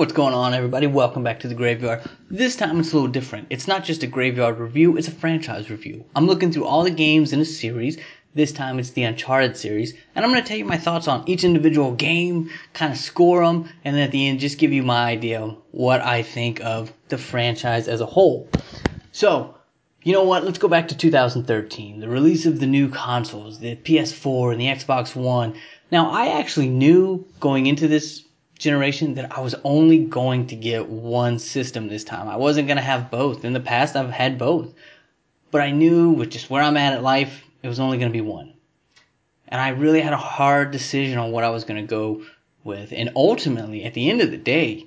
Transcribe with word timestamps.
What's 0.00 0.14
going 0.14 0.32
on, 0.32 0.54
everybody? 0.54 0.86
Welcome 0.86 1.22
back 1.22 1.40
to 1.40 1.48
the 1.48 1.54
Graveyard. 1.54 2.00
This 2.30 2.56
time 2.56 2.80
it's 2.80 2.92
a 2.92 2.94
little 2.94 3.10
different. 3.10 3.48
It's 3.50 3.68
not 3.68 3.84
just 3.84 4.02
a 4.02 4.06
Graveyard 4.06 4.58
review, 4.58 4.96
it's 4.96 5.08
a 5.08 5.10
franchise 5.10 5.68
review. 5.68 6.06
I'm 6.16 6.26
looking 6.26 6.50
through 6.50 6.64
all 6.64 6.84
the 6.84 6.90
games 6.90 7.34
in 7.34 7.40
a 7.40 7.44
series. 7.44 7.98
This 8.32 8.50
time 8.50 8.78
it's 8.78 8.92
the 8.92 9.02
Uncharted 9.02 9.58
series. 9.58 9.92
And 10.14 10.24
I'm 10.24 10.30
going 10.30 10.42
to 10.42 10.48
tell 10.48 10.56
you 10.56 10.64
my 10.64 10.78
thoughts 10.78 11.06
on 11.06 11.28
each 11.28 11.44
individual 11.44 11.92
game, 11.92 12.48
kind 12.72 12.90
of 12.90 12.98
score 12.98 13.44
them, 13.44 13.68
and 13.84 13.94
then 13.94 14.02
at 14.02 14.10
the 14.10 14.26
end 14.26 14.40
just 14.40 14.56
give 14.56 14.72
you 14.72 14.82
my 14.82 15.04
idea 15.04 15.42
of 15.42 15.58
what 15.70 16.00
I 16.00 16.22
think 16.22 16.62
of 16.62 16.90
the 17.10 17.18
franchise 17.18 17.86
as 17.86 18.00
a 18.00 18.06
whole. 18.06 18.48
So, 19.12 19.54
you 20.02 20.14
know 20.14 20.24
what? 20.24 20.44
Let's 20.44 20.56
go 20.56 20.68
back 20.68 20.88
to 20.88 20.96
2013, 20.96 22.00
the 22.00 22.08
release 22.08 22.46
of 22.46 22.58
the 22.58 22.66
new 22.66 22.88
consoles, 22.88 23.58
the 23.58 23.76
PS4 23.76 24.52
and 24.52 24.60
the 24.62 24.68
Xbox 24.68 25.14
One. 25.14 25.56
Now, 25.90 26.10
I 26.10 26.38
actually 26.38 26.70
knew 26.70 27.26
going 27.38 27.66
into 27.66 27.86
this 27.86 28.24
generation 28.60 29.14
that 29.14 29.36
I 29.36 29.40
was 29.40 29.54
only 29.64 30.04
going 30.04 30.46
to 30.48 30.56
get 30.56 30.88
one 30.88 31.38
system 31.38 31.88
this 31.88 32.04
time. 32.04 32.28
I 32.28 32.36
wasn't 32.36 32.68
going 32.68 32.76
to 32.76 32.82
have 32.82 33.10
both. 33.10 33.44
In 33.44 33.54
the 33.54 33.60
past, 33.60 33.96
I've 33.96 34.10
had 34.10 34.38
both. 34.38 34.74
But 35.50 35.62
I 35.62 35.70
knew 35.70 36.10
with 36.10 36.30
just 36.30 36.50
where 36.50 36.62
I'm 36.62 36.76
at 36.76 36.96
in 36.96 37.02
life, 37.02 37.42
it 37.62 37.68
was 37.68 37.80
only 37.80 37.98
going 37.98 38.12
to 38.12 38.16
be 38.16 38.20
one. 38.20 38.52
And 39.48 39.60
I 39.60 39.70
really 39.70 40.00
had 40.00 40.12
a 40.12 40.18
hard 40.18 40.70
decision 40.70 41.18
on 41.18 41.32
what 41.32 41.42
I 41.42 41.50
was 41.50 41.64
going 41.64 41.80
to 41.80 41.88
go 41.88 42.22
with. 42.62 42.92
And 42.92 43.10
ultimately, 43.16 43.82
at 43.84 43.94
the 43.94 44.08
end 44.08 44.20
of 44.20 44.30
the 44.30 44.36
day, 44.36 44.86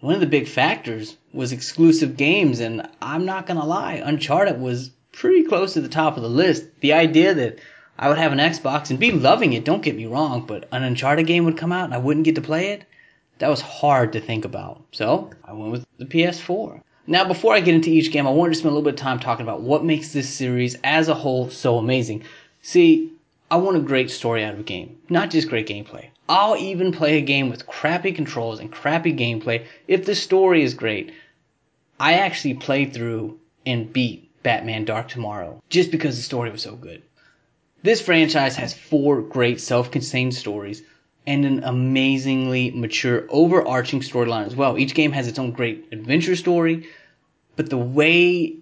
one 0.00 0.14
of 0.14 0.20
the 0.20 0.26
big 0.26 0.48
factors 0.48 1.16
was 1.32 1.52
exclusive 1.52 2.16
games. 2.16 2.58
And 2.58 2.86
I'm 3.00 3.24
not 3.24 3.46
going 3.46 3.58
to 3.58 3.66
lie, 3.66 4.02
Uncharted 4.04 4.60
was 4.60 4.90
pretty 5.12 5.44
close 5.44 5.74
to 5.74 5.80
the 5.80 5.88
top 5.88 6.16
of 6.16 6.22
the 6.22 6.28
list. 6.28 6.64
The 6.80 6.92
idea 6.92 7.34
that 7.34 7.60
I 8.00 8.08
would 8.08 8.16
have 8.16 8.32
an 8.32 8.38
Xbox 8.38 8.88
and 8.88 8.98
be 8.98 9.12
loving 9.12 9.52
it, 9.52 9.62
don't 9.62 9.82
get 9.82 9.94
me 9.94 10.06
wrong, 10.06 10.46
but 10.46 10.66
an 10.72 10.82
Uncharted 10.82 11.26
game 11.26 11.44
would 11.44 11.58
come 11.58 11.70
out 11.70 11.84
and 11.84 11.92
I 11.92 11.98
wouldn't 11.98 12.24
get 12.24 12.34
to 12.36 12.40
play 12.40 12.68
it. 12.68 12.86
That 13.40 13.50
was 13.50 13.60
hard 13.60 14.14
to 14.14 14.20
think 14.20 14.46
about. 14.46 14.82
So 14.90 15.30
I 15.44 15.52
went 15.52 15.70
with 15.70 15.86
the 15.98 16.06
PS4. 16.06 16.80
Now, 17.06 17.24
before 17.28 17.52
I 17.52 17.60
get 17.60 17.74
into 17.74 17.90
each 17.90 18.10
game, 18.10 18.26
I 18.26 18.30
wanted 18.30 18.54
to 18.54 18.58
spend 18.58 18.72
a 18.72 18.74
little 18.74 18.90
bit 18.90 18.94
of 18.94 19.00
time 19.00 19.18
talking 19.18 19.44
about 19.44 19.60
what 19.60 19.84
makes 19.84 20.14
this 20.14 20.30
series 20.30 20.78
as 20.82 21.08
a 21.08 21.14
whole 21.14 21.50
so 21.50 21.76
amazing. 21.76 22.24
See, 22.62 23.12
I 23.50 23.58
want 23.58 23.76
a 23.76 23.80
great 23.80 24.10
story 24.10 24.44
out 24.44 24.54
of 24.54 24.60
a 24.60 24.62
game, 24.62 24.96
not 25.10 25.28
just 25.28 25.50
great 25.50 25.68
gameplay. 25.68 26.06
I'll 26.26 26.56
even 26.56 26.92
play 26.92 27.18
a 27.18 27.22
game 27.22 27.50
with 27.50 27.66
crappy 27.66 28.12
controls 28.12 28.60
and 28.60 28.72
crappy 28.72 29.12
gameplay 29.12 29.66
if 29.88 30.06
the 30.06 30.14
story 30.14 30.62
is 30.62 30.72
great. 30.72 31.12
I 31.98 32.14
actually 32.14 32.54
played 32.54 32.94
through 32.94 33.38
and 33.66 33.92
beat 33.92 34.30
Batman 34.42 34.86
Dark 34.86 35.08
Tomorrow 35.08 35.62
just 35.68 35.90
because 35.90 36.16
the 36.16 36.22
story 36.22 36.50
was 36.50 36.62
so 36.62 36.76
good. 36.76 37.02
This 37.82 38.02
franchise 38.02 38.56
has 38.56 38.74
four 38.74 39.22
great 39.22 39.58
self-contained 39.58 40.34
stories 40.34 40.82
and 41.26 41.46
an 41.46 41.64
amazingly 41.64 42.70
mature 42.72 43.24
overarching 43.30 44.00
storyline 44.00 44.46
as 44.46 44.54
well. 44.54 44.76
Each 44.76 44.94
game 44.94 45.12
has 45.12 45.28
its 45.28 45.38
own 45.38 45.52
great 45.52 45.88
adventure 45.90 46.36
story, 46.36 46.88
but 47.56 47.70
the 47.70 47.78
way 47.78 48.56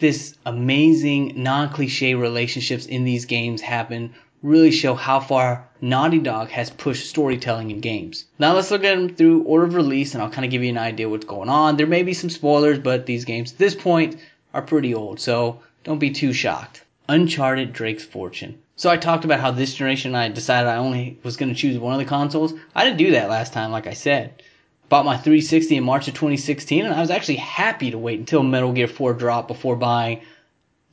this 0.00 0.36
amazing 0.46 1.34
non-cliche 1.42 2.14
relationships 2.14 2.86
in 2.86 3.04
these 3.04 3.26
games 3.26 3.60
happen 3.60 4.14
really 4.42 4.70
show 4.70 4.94
how 4.94 5.20
far 5.20 5.68
Naughty 5.82 6.18
Dog 6.18 6.48
has 6.48 6.70
pushed 6.70 7.08
storytelling 7.08 7.70
in 7.70 7.80
games. 7.80 8.24
Now 8.38 8.54
let's 8.54 8.70
look 8.70 8.84
at 8.84 8.96
them 8.96 9.14
through 9.14 9.42
order 9.42 9.66
of 9.66 9.74
release 9.74 10.14
and 10.14 10.22
I'll 10.22 10.30
kind 10.30 10.44
of 10.46 10.50
give 10.50 10.62
you 10.62 10.70
an 10.70 10.78
idea 10.78 11.08
what's 11.08 11.26
going 11.26 11.50
on. 11.50 11.76
There 11.76 11.86
may 11.86 12.02
be 12.02 12.14
some 12.14 12.30
spoilers, 12.30 12.78
but 12.78 13.04
these 13.04 13.26
games 13.26 13.52
at 13.52 13.58
this 13.58 13.74
point 13.74 14.16
are 14.54 14.62
pretty 14.62 14.94
old, 14.94 15.20
so 15.20 15.60
don't 15.82 15.98
be 15.98 16.10
too 16.10 16.32
shocked. 16.32 16.83
Uncharted 17.08 17.72
Drake's 17.72 18.04
Fortune. 18.04 18.58
So 18.76 18.88
I 18.88 18.96
talked 18.96 19.26
about 19.26 19.40
how 19.40 19.50
this 19.50 19.74
generation 19.74 20.14
I 20.14 20.28
decided 20.28 20.68
I 20.68 20.76
only 20.76 21.18
was 21.22 21.36
going 21.36 21.50
to 21.50 21.54
choose 21.54 21.78
one 21.78 21.92
of 21.92 21.98
the 21.98 22.06
consoles. 22.06 22.54
I 22.74 22.84
didn't 22.84 22.96
do 22.96 23.10
that 23.10 23.28
last 23.28 23.52
time, 23.52 23.70
like 23.70 23.86
I 23.86 23.92
said. 23.92 24.42
Bought 24.88 25.04
my 25.04 25.16
360 25.16 25.76
in 25.76 25.84
March 25.84 26.08
of 26.08 26.14
2016, 26.14 26.84
and 26.84 26.94
I 26.94 27.00
was 27.00 27.10
actually 27.10 27.36
happy 27.36 27.90
to 27.90 27.98
wait 27.98 28.20
until 28.20 28.42
Metal 28.42 28.72
Gear 28.72 28.88
4 28.88 29.12
dropped 29.14 29.48
before 29.48 29.76
buying 29.76 30.22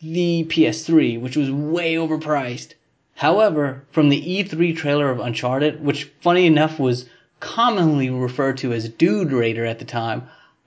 the 0.02 0.46
PS3, 0.50 1.20
which 1.22 1.38
was 1.38 1.50
way 1.50 1.96
overpriced. 1.96 2.74
However, 3.16 3.86
from 3.92 4.10
the 4.10 4.22
E3 4.22 4.76
trailer 4.76 5.12
of 5.12 5.20
Uncharted, 5.20 5.84
which 5.84 6.12
funny 6.22 6.46
enough 6.46 6.78
was 6.78 7.10
commonly 7.40 8.10
referred 8.10 8.58
to 8.58 8.74
as 8.74 8.90
Dude 8.90 9.32
Raider 9.32 9.66
at 9.66 9.80
the 9.80 9.86
time, 9.86 10.24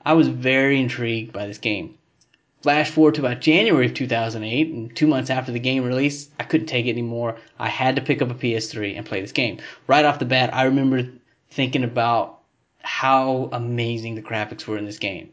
I 0.07 0.15
was 0.15 0.29
very 0.29 0.81
intrigued 0.81 1.33
by 1.33 1.47
this 1.47 1.59
game. 1.59 1.99
Flash 2.65 2.89
forward 2.89 3.15
to 3.15 3.21
about 3.21 3.43
January 3.43 3.85
of 3.85 3.93
2008, 3.93 4.69
and 4.73 4.97
two 4.97 5.07
months 5.07 5.29
after 5.29 5.53
the 5.53 5.59
game 5.59 5.85
release, 5.85 6.31
I 6.41 6.45
couldn't 6.45 6.67
take 6.67 6.87
it 6.87 6.93
anymore. 6.93 7.37
I 7.59 7.69
had 7.69 7.95
to 7.97 8.01
pick 8.01 8.23
up 8.23 8.31
a 8.31 8.35
PS3 8.35 8.97
and 8.97 9.05
play 9.05 9.21
this 9.21 9.33
game. 9.33 9.59
Right 9.87 10.07
off 10.07 10.19
the 10.19 10.25
bat, 10.25 10.49
I 10.55 10.63
remember 10.63 11.07
thinking 11.51 11.85
about 11.85 12.39
how 12.81 13.51
amazing 13.53 14.15
the 14.15 14.23
graphics 14.23 14.67
were 14.67 14.79
in 14.79 14.87
this 14.87 14.99
game. 14.99 15.29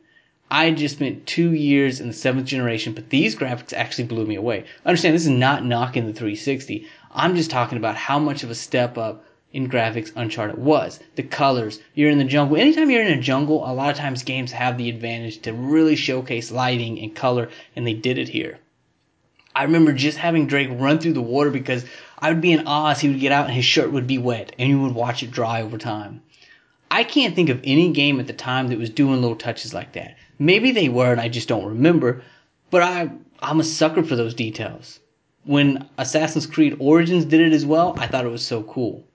I 0.49 0.65
had 0.65 0.75
just 0.75 0.95
spent 0.97 1.25
two 1.25 1.53
years 1.53 2.01
in 2.01 2.09
the 2.09 2.13
seventh 2.13 2.47
generation, 2.47 2.91
but 2.91 3.11
these 3.11 3.33
graphics 3.33 3.71
actually 3.71 4.07
blew 4.07 4.25
me 4.25 4.35
away. 4.35 4.65
Understand, 4.85 5.15
this 5.15 5.23
is 5.23 5.29
not 5.29 5.63
knocking 5.63 6.07
the 6.07 6.11
360. 6.11 6.85
I'm 7.11 7.37
just 7.37 7.49
talking 7.49 7.77
about 7.77 7.95
how 7.95 8.19
much 8.19 8.43
of 8.43 8.51
a 8.51 8.55
step 8.55 8.97
up 8.97 9.23
in 9.53 9.69
graphics 9.69 10.11
Uncharted 10.15 10.57
was. 10.57 10.99
The 11.15 11.23
colors, 11.23 11.79
you're 11.93 12.09
in 12.09 12.17
the 12.17 12.23
jungle. 12.23 12.57
Anytime 12.57 12.89
you're 12.89 13.03
in 13.03 13.19
a 13.19 13.21
jungle, 13.21 13.69
a 13.69 13.73
lot 13.73 13.91
of 13.91 13.97
times 13.97 14.23
games 14.23 14.51
have 14.51 14.77
the 14.77 14.89
advantage 14.89 15.41
to 15.41 15.53
really 15.53 15.95
showcase 15.95 16.51
lighting 16.51 16.99
and 16.99 17.15
color, 17.15 17.49
and 17.75 17.85
they 17.85 17.93
did 17.93 18.17
it 18.17 18.29
here. 18.29 18.59
I 19.53 19.63
remember 19.63 19.91
just 19.91 20.17
having 20.17 20.47
Drake 20.47 20.69
run 20.71 20.99
through 20.99 21.13
the 21.13 21.21
water 21.21 21.49
because 21.49 21.85
I 22.19 22.29
would 22.29 22.39
be 22.39 22.53
in 22.53 22.65
as 22.65 23.01
he 23.01 23.09
would 23.09 23.19
get 23.19 23.33
out 23.33 23.47
and 23.47 23.53
his 23.53 23.65
shirt 23.65 23.91
would 23.91 24.07
be 24.07 24.17
wet, 24.17 24.55
and 24.57 24.69
you 24.69 24.81
would 24.81 24.95
watch 24.95 25.23
it 25.23 25.31
dry 25.31 25.61
over 25.61 25.77
time. 25.77 26.21
I 26.89 27.03
can't 27.03 27.35
think 27.35 27.49
of 27.49 27.61
any 27.63 27.91
game 27.91 28.19
at 28.19 28.27
the 28.27 28.33
time 28.33 28.67
that 28.67 28.77
was 28.77 28.89
doing 28.89 29.21
little 29.21 29.35
touches 29.35 29.73
like 29.73 29.93
that. 29.93 30.15
Maybe 30.39 30.71
they 30.71 30.89
were 30.89 31.11
and 31.11 31.21
I 31.21 31.29
just 31.29 31.47
don't 31.47 31.65
remember, 31.65 32.21
but 32.69 32.81
I, 32.81 33.11
I'm 33.41 33.59
a 33.59 33.63
sucker 33.63 34.03
for 34.03 34.15
those 34.15 34.33
details. 34.33 34.99
When 35.43 35.89
Assassin's 35.97 36.45
Creed 36.45 36.77
Origins 36.79 37.25
did 37.25 37.41
it 37.41 37.53
as 37.53 37.65
well, 37.65 37.95
I 37.97 38.07
thought 38.07 38.25
it 38.25 38.31
was 38.31 38.45
so 38.45 38.63
cool. 38.63 39.05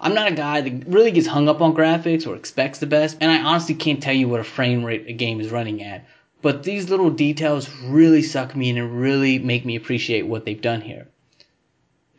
I'm 0.00 0.14
not 0.14 0.28
a 0.28 0.34
guy 0.34 0.60
that 0.60 0.86
really 0.86 1.10
gets 1.10 1.26
hung 1.26 1.48
up 1.48 1.62
on 1.62 1.74
graphics 1.74 2.26
or 2.26 2.36
expects 2.36 2.78
the 2.78 2.86
best, 2.86 3.16
and 3.20 3.30
I 3.30 3.42
honestly 3.42 3.74
can't 3.74 4.02
tell 4.02 4.14
you 4.14 4.28
what 4.28 4.40
a 4.40 4.44
frame 4.44 4.84
rate 4.84 5.06
a 5.08 5.12
game 5.12 5.40
is 5.40 5.50
running 5.50 5.82
at. 5.82 6.04
But 6.42 6.64
these 6.64 6.90
little 6.90 7.10
details 7.10 7.70
really 7.82 8.22
suck 8.22 8.54
me 8.54 8.68
in 8.68 8.76
and 8.78 9.00
really 9.00 9.38
make 9.38 9.64
me 9.64 9.74
appreciate 9.74 10.26
what 10.26 10.44
they've 10.44 10.60
done 10.60 10.82
here. 10.82 11.08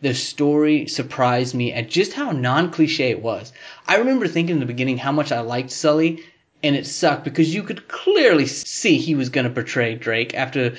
The 0.01 0.13
story 0.13 0.87
surprised 0.87 1.53
me 1.53 1.71
at 1.71 1.89
just 1.89 2.13
how 2.13 2.31
non 2.31 2.71
cliche 2.71 3.09
it 3.09 3.21
was. 3.21 3.53
I 3.87 3.97
remember 3.97 4.27
thinking 4.27 4.55
in 4.55 4.59
the 4.59 4.65
beginning 4.65 4.97
how 4.97 5.11
much 5.11 5.31
I 5.31 5.41
liked 5.41 5.71
Sully, 5.71 6.23
and 6.63 6.75
it 6.75 6.87
sucked 6.87 7.23
because 7.23 7.53
you 7.53 7.61
could 7.63 7.87
clearly 7.87 8.47
see 8.47 8.97
he 8.97 9.15
was 9.15 9.29
going 9.29 9.45
to 9.45 9.51
betray 9.51 9.95
Drake 9.95 10.33
after 10.33 10.75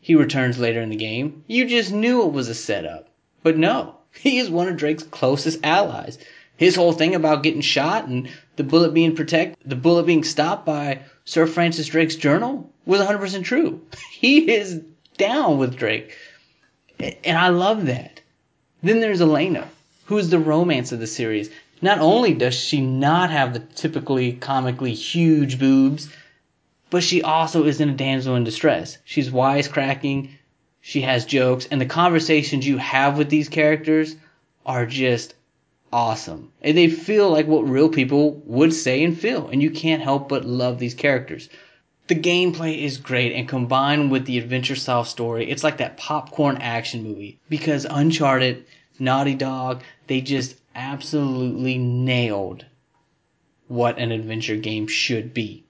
he 0.00 0.14
returns 0.14 0.58
later 0.58 0.80
in 0.80 0.90
the 0.90 0.96
game. 0.96 1.44
You 1.46 1.66
just 1.66 1.92
knew 1.92 2.22
it 2.26 2.32
was 2.32 2.48
a 2.48 2.54
setup. 2.54 3.08
But 3.42 3.56
no, 3.56 3.97
he 4.12 4.38
is 4.38 4.50
one 4.50 4.68
of 4.68 4.76
Drake's 4.76 5.02
closest 5.02 5.64
allies. 5.64 6.18
His 6.56 6.74
whole 6.74 6.92
thing 6.92 7.14
about 7.14 7.42
getting 7.42 7.60
shot 7.60 8.08
and 8.08 8.28
the 8.56 8.64
bullet 8.64 8.92
being 8.92 9.14
protect, 9.14 9.56
the 9.68 9.76
bullet 9.76 10.06
being 10.06 10.24
stopped 10.24 10.66
by 10.66 11.00
Sir 11.24 11.46
Francis 11.46 11.86
Drake's 11.86 12.16
journal 12.16 12.70
was 12.84 13.00
100% 13.00 13.44
true. 13.44 13.80
He 14.10 14.50
is 14.50 14.82
down 15.16 15.58
with 15.58 15.76
Drake. 15.76 16.16
And 16.98 17.38
I 17.38 17.48
love 17.50 17.86
that. 17.86 18.20
Then 18.82 19.00
there's 19.00 19.20
Elena, 19.20 19.68
who 20.06 20.18
is 20.18 20.30
the 20.30 20.40
romance 20.40 20.90
of 20.90 20.98
the 20.98 21.06
series. 21.06 21.50
Not 21.80 22.00
only 22.00 22.34
does 22.34 22.54
she 22.54 22.80
not 22.80 23.30
have 23.30 23.52
the 23.52 23.60
typically 23.60 24.32
comically 24.32 24.94
huge 24.94 25.60
boobs, 25.60 26.08
but 26.90 27.04
she 27.04 27.22
also 27.22 27.64
isn't 27.64 27.88
a 27.88 27.94
damsel 27.94 28.34
in 28.34 28.44
distress. 28.44 28.98
She's 29.04 29.30
wisecracking, 29.30 30.30
she 30.88 31.02
has 31.02 31.26
jokes, 31.26 31.68
and 31.70 31.78
the 31.78 31.84
conversations 31.84 32.66
you 32.66 32.78
have 32.78 33.18
with 33.18 33.28
these 33.28 33.50
characters 33.50 34.16
are 34.64 34.86
just 34.86 35.34
awesome. 35.92 36.50
And 36.62 36.78
they 36.78 36.88
feel 36.88 37.28
like 37.30 37.46
what 37.46 37.68
real 37.68 37.90
people 37.90 38.40
would 38.46 38.72
say 38.72 39.04
and 39.04 39.14
feel, 39.14 39.48
and 39.48 39.62
you 39.62 39.70
can't 39.70 40.00
help 40.00 40.30
but 40.30 40.46
love 40.46 40.78
these 40.78 40.94
characters. 40.94 41.50
The 42.06 42.14
gameplay 42.14 42.78
is 42.82 42.96
great, 42.96 43.34
and 43.34 43.46
combined 43.46 44.10
with 44.10 44.24
the 44.24 44.38
adventure 44.38 44.76
style 44.76 45.04
story, 45.04 45.50
it's 45.50 45.62
like 45.62 45.76
that 45.76 45.98
popcorn 45.98 46.56
action 46.56 47.02
movie. 47.02 47.38
Because 47.50 47.84
Uncharted, 47.84 48.64
Naughty 48.98 49.34
Dog, 49.34 49.82
they 50.06 50.22
just 50.22 50.56
absolutely 50.74 51.76
nailed 51.76 52.64
what 53.66 53.98
an 53.98 54.10
adventure 54.10 54.56
game 54.56 54.86
should 54.86 55.34
be. 55.34 55.66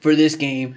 For 0.00 0.14
this 0.14 0.36
game, 0.36 0.76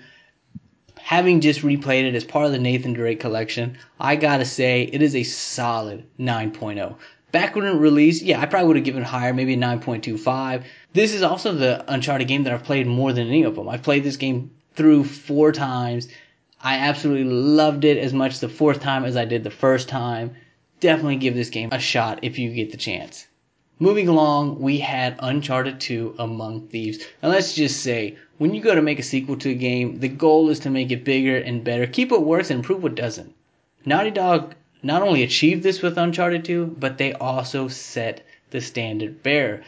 having 1.12 1.42
just 1.42 1.60
replayed 1.60 2.06
it 2.06 2.16
as 2.16 2.24
part 2.24 2.46
of 2.46 2.54
the 2.54 2.58
Nathan 2.58 2.94
Drake 2.94 3.20
collection, 3.20 3.78
I 4.00 4.16
gotta 4.16 4.46
say 4.46 4.84
it 4.84 5.02
is 5.02 5.14
a 5.14 5.24
solid 5.24 6.06
9.0. 6.18 6.96
Back 7.34 7.54
when 7.54 7.66
it 7.66 7.72
released, 7.72 8.22
yeah, 8.22 8.40
I 8.40 8.46
probably 8.46 8.68
would 8.68 8.76
have 8.78 8.86
given 8.86 9.04
higher, 9.04 9.34
maybe 9.34 9.56
a 9.56 9.58
9.25. 9.58 10.64
This 10.94 11.14
is 11.14 11.22
also 11.22 11.52
the 11.52 11.84
Uncharted 11.92 12.30
game 12.30 12.44
that 12.44 12.54
I've 12.54 12.64
played 12.64 12.88
more 12.88 13.12
than 13.12 13.28
any 13.28 13.44
of 13.44 13.56
them. 13.56 13.68
I've 13.68 13.84
played 13.84 14.06
this 14.06 14.16
game 14.16 14.52
through 14.76 15.04
four 15.04 15.52
times. 15.52 16.08
I 16.64 16.76
absolutely 16.78 17.26
loved 17.26 17.84
it 17.84 17.98
as 17.98 18.14
much 18.14 18.40
the 18.40 18.48
fourth 18.48 18.80
time 18.80 19.04
as 19.04 19.18
I 19.18 19.26
did 19.26 19.44
the 19.44 19.52
first 19.52 19.90
time. 19.90 20.38
Definitely 20.80 21.18
give 21.18 21.36
this 21.36 21.50
game 21.50 21.70
a 21.74 21.80
shot 21.80 22.20
if 22.22 22.40
you 22.40 22.54
get 22.54 22.72
the 22.72 22.78
chance. 22.78 23.28
Moving 23.82 24.08
along, 24.08 24.62
we 24.62 24.78
had 24.78 25.16
Uncharted 25.20 25.82
2 25.82 26.16
Among 26.20 26.68
Thieves. 26.68 27.00
And 27.22 27.32
let's 27.32 27.54
just 27.54 27.82
say, 27.82 28.16
when 28.42 28.56
you 28.56 28.62
go 28.62 28.74
to 28.74 28.82
make 28.82 28.98
a 28.98 29.04
sequel 29.04 29.38
to 29.38 29.52
a 29.52 29.54
game, 29.54 30.00
the 30.00 30.08
goal 30.08 30.50
is 30.50 30.62
to 30.62 30.72
make 30.72 30.90
it 30.90 31.04
bigger 31.04 31.38
and 31.38 31.64
better, 31.64 31.86
keep 31.86 32.10
what 32.10 32.26
works 32.26 32.50
and 32.50 32.58
improve 32.58 32.82
what 32.82 32.96
doesn't. 32.96 33.36
Naughty 33.86 34.10
Dog 34.10 34.56
not 34.82 35.04
only 35.04 35.22
achieved 35.22 35.62
this 35.62 35.84
with 35.84 35.96
Uncharted 35.96 36.44
2, 36.44 36.76
but 36.80 36.98
they 36.98 37.14
also 37.14 37.68
set 37.68 38.26
the 38.50 38.60
standard 38.60 39.22
bearer. 39.22 39.62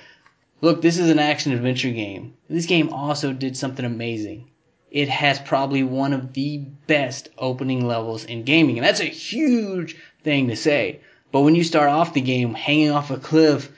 Look, 0.62 0.82
this 0.82 0.98
is 0.98 1.12
an 1.12 1.20
action 1.20 1.52
adventure 1.52 1.92
game. 1.92 2.34
This 2.50 2.66
game 2.66 2.90
also 2.90 3.32
did 3.32 3.56
something 3.56 3.86
amazing. 3.86 4.50
It 4.90 5.08
has 5.08 5.38
probably 5.38 5.84
one 5.84 6.12
of 6.12 6.34
the 6.34 6.58
best 6.58 7.30
opening 7.38 7.86
levels 7.86 8.26
in 8.26 8.42
gaming, 8.42 8.80
and 8.80 8.88
that's 8.88 9.02
a 9.02 9.06
huge 9.06 9.98
thing 10.24 10.48
to 10.48 10.56
say. 10.56 11.02
But 11.32 11.42
when 11.42 11.54
you 11.54 11.64
start 11.64 11.90
off 11.90 12.16
the 12.16 12.22
game 12.22 12.56
hanging 12.56 12.90
off 12.90 13.12
a 13.12 13.18
cliff 13.18 13.72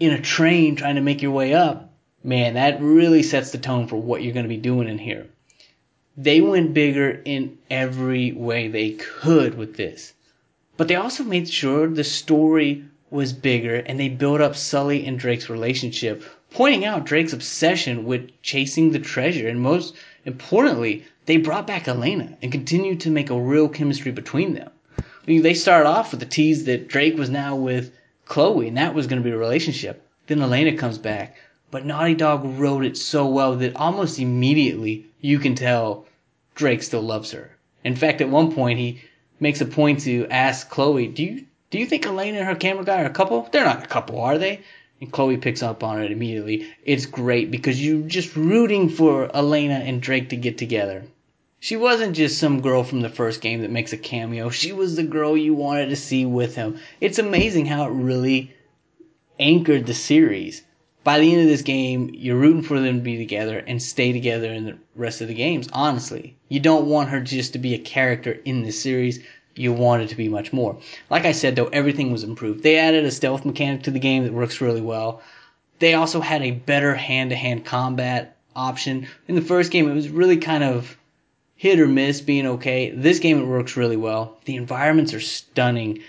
in 0.00 0.10
a 0.10 0.22
train 0.22 0.76
trying 0.76 0.94
to 0.94 1.02
make 1.02 1.20
your 1.20 1.32
way 1.32 1.52
up, 1.52 1.91
man, 2.24 2.54
that 2.54 2.80
really 2.80 3.22
sets 3.22 3.50
the 3.50 3.58
tone 3.58 3.86
for 3.86 3.96
what 3.96 4.22
you're 4.22 4.34
going 4.34 4.44
to 4.44 4.48
be 4.48 4.56
doing 4.56 4.88
in 4.88 4.98
here. 4.98 5.26
They 6.16 6.40
went 6.40 6.74
bigger 6.74 7.22
in 7.24 7.58
every 7.70 8.32
way 8.32 8.68
they 8.68 8.90
could 8.90 9.56
with 9.56 9.76
this. 9.76 10.12
But 10.76 10.88
they 10.88 10.94
also 10.94 11.24
made 11.24 11.48
sure 11.48 11.88
the 11.88 12.04
story 12.04 12.84
was 13.10 13.32
bigger 13.32 13.76
and 13.76 14.00
they 14.00 14.08
built 14.08 14.40
up 14.40 14.56
Sully 14.56 15.06
and 15.06 15.18
Drake's 15.18 15.50
relationship, 15.50 16.22
pointing 16.50 16.84
out 16.84 17.04
Drake's 17.04 17.32
obsession 17.32 18.04
with 18.04 18.30
chasing 18.42 18.90
the 18.90 18.98
treasure 18.98 19.48
and 19.48 19.60
most 19.60 19.94
importantly, 20.24 21.04
they 21.26 21.36
brought 21.36 21.66
back 21.66 21.86
Elena 21.86 22.36
and 22.42 22.50
continued 22.50 23.00
to 23.00 23.10
make 23.10 23.30
a 23.30 23.40
real 23.40 23.68
chemistry 23.68 24.12
between 24.12 24.54
them. 24.54 24.70
I 24.98 25.02
mean, 25.26 25.42
they 25.42 25.54
started 25.54 25.88
off 25.88 26.10
with 26.10 26.20
the 26.20 26.26
tease 26.26 26.64
that 26.64 26.88
Drake 26.88 27.16
was 27.16 27.30
now 27.30 27.54
with 27.54 27.92
Chloe 28.24 28.68
and 28.68 28.76
that 28.76 28.94
was 28.94 29.06
going 29.06 29.22
to 29.22 29.28
be 29.28 29.34
a 29.34 29.38
relationship. 29.38 30.06
Then 30.26 30.42
Elena 30.42 30.76
comes 30.76 30.98
back. 30.98 31.36
But 31.72 31.86
Naughty 31.86 32.12
Dog 32.12 32.44
wrote 32.44 32.84
it 32.84 32.98
so 32.98 33.26
well 33.26 33.56
that 33.56 33.74
almost 33.76 34.18
immediately 34.18 35.06
you 35.22 35.38
can 35.38 35.54
tell 35.54 36.04
Drake 36.54 36.82
still 36.82 37.00
loves 37.00 37.30
her. 37.30 37.52
In 37.82 37.96
fact, 37.96 38.20
at 38.20 38.28
one 38.28 38.52
point 38.52 38.78
he 38.78 39.00
makes 39.40 39.62
a 39.62 39.64
point 39.64 40.00
to 40.00 40.26
ask 40.28 40.68
Chloe, 40.68 41.08
"Do 41.08 41.22
you 41.22 41.46
do 41.70 41.78
you 41.78 41.86
think 41.86 42.04
Elena 42.04 42.40
and 42.40 42.46
her 42.46 42.56
camera 42.56 42.84
guy 42.84 43.00
are 43.00 43.06
a 43.06 43.10
couple? 43.10 43.48
They're 43.50 43.64
not 43.64 43.84
a 43.84 43.88
couple, 43.88 44.20
are 44.20 44.36
they?" 44.36 44.60
And 45.00 45.10
Chloe 45.10 45.38
picks 45.38 45.62
up 45.62 45.82
on 45.82 46.02
it 46.02 46.12
immediately. 46.12 46.66
It's 46.84 47.06
great 47.06 47.50
because 47.50 47.82
you're 47.82 48.02
just 48.02 48.36
rooting 48.36 48.90
for 48.90 49.34
Elena 49.34 49.76
and 49.76 50.02
Drake 50.02 50.28
to 50.28 50.36
get 50.36 50.58
together. 50.58 51.04
She 51.58 51.76
wasn't 51.76 52.14
just 52.14 52.36
some 52.36 52.60
girl 52.60 52.84
from 52.84 53.00
the 53.00 53.08
first 53.08 53.40
game 53.40 53.62
that 53.62 53.70
makes 53.70 53.94
a 53.94 53.96
cameo. 53.96 54.50
She 54.50 54.72
was 54.72 54.96
the 54.96 55.04
girl 55.04 55.38
you 55.38 55.54
wanted 55.54 55.88
to 55.88 55.96
see 55.96 56.26
with 56.26 56.54
him. 56.54 56.78
It's 57.00 57.18
amazing 57.18 57.64
how 57.64 57.86
it 57.86 57.92
really 57.92 58.50
anchored 59.40 59.86
the 59.86 59.94
series. 59.94 60.64
By 61.04 61.18
the 61.18 61.32
end 61.32 61.42
of 61.42 61.48
this 61.48 61.62
game, 61.62 62.10
you're 62.14 62.36
rooting 62.36 62.62
for 62.62 62.78
them 62.78 62.98
to 62.98 63.02
be 63.02 63.18
together 63.18 63.58
and 63.58 63.82
stay 63.82 64.12
together 64.12 64.52
in 64.52 64.64
the 64.64 64.78
rest 64.94 65.20
of 65.20 65.28
the 65.28 65.34
games, 65.34 65.68
honestly. 65.72 66.36
You 66.48 66.60
don't 66.60 66.86
want 66.86 67.08
her 67.10 67.20
just 67.20 67.52
to 67.54 67.58
be 67.58 67.74
a 67.74 67.78
character 67.78 68.38
in 68.44 68.62
this 68.62 68.80
series 68.80 69.20
you 69.54 69.72
want 69.72 70.02
it 70.02 70.08
to 70.08 70.16
be 70.16 70.28
much 70.28 70.52
more. 70.52 70.78
Like 71.10 71.24
I 71.24 71.32
said, 71.32 71.56
though, 71.56 71.66
everything 71.66 72.10
was 72.10 72.24
improved. 72.24 72.62
They 72.62 72.78
added 72.78 73.04
a 73.04 73.10
stealth 73.10 73.44
mechanic 73.44 73.82
to 73.82 73.90
the 73.90 73.98
game 73.98 74.24
that 74.24 74.32
works 74.32 74.60
really 74.60 74.80
well. 74.80 75.20
They 75.78 75.94
also 75.94 76.20
had 76.20 76.42
a 76.42 76.52
better 76.52 76.94
hand 76.94 77.30
to 77.30 77.36
hand 77.36 77.64
combat 77.64 78.36
option. 78.54 79.06
In 79.28 79.34
the 79.34 79.42
first 79.42 79.70
game, 79.70 79.90
it 79.90 79.94
was 79.94 80.08
really 80.08 80.36
kind 80.36 80.64
of 80.64 80.96
hit 81.56 81.80
or 81.80 81.88
miss 81.88 82.20
being 82.20 82.46
okay. 82.46 82.90
This 82.90 83.18
game, 83.18 83.40
it 83.40 83.46
works 83.46 83.76
really 83.76 83.96
well. 83.96 84.38
The 84.44 84.56
environments 84.56 85.12
are 85.12 85.20
stunning, 85.20 86.00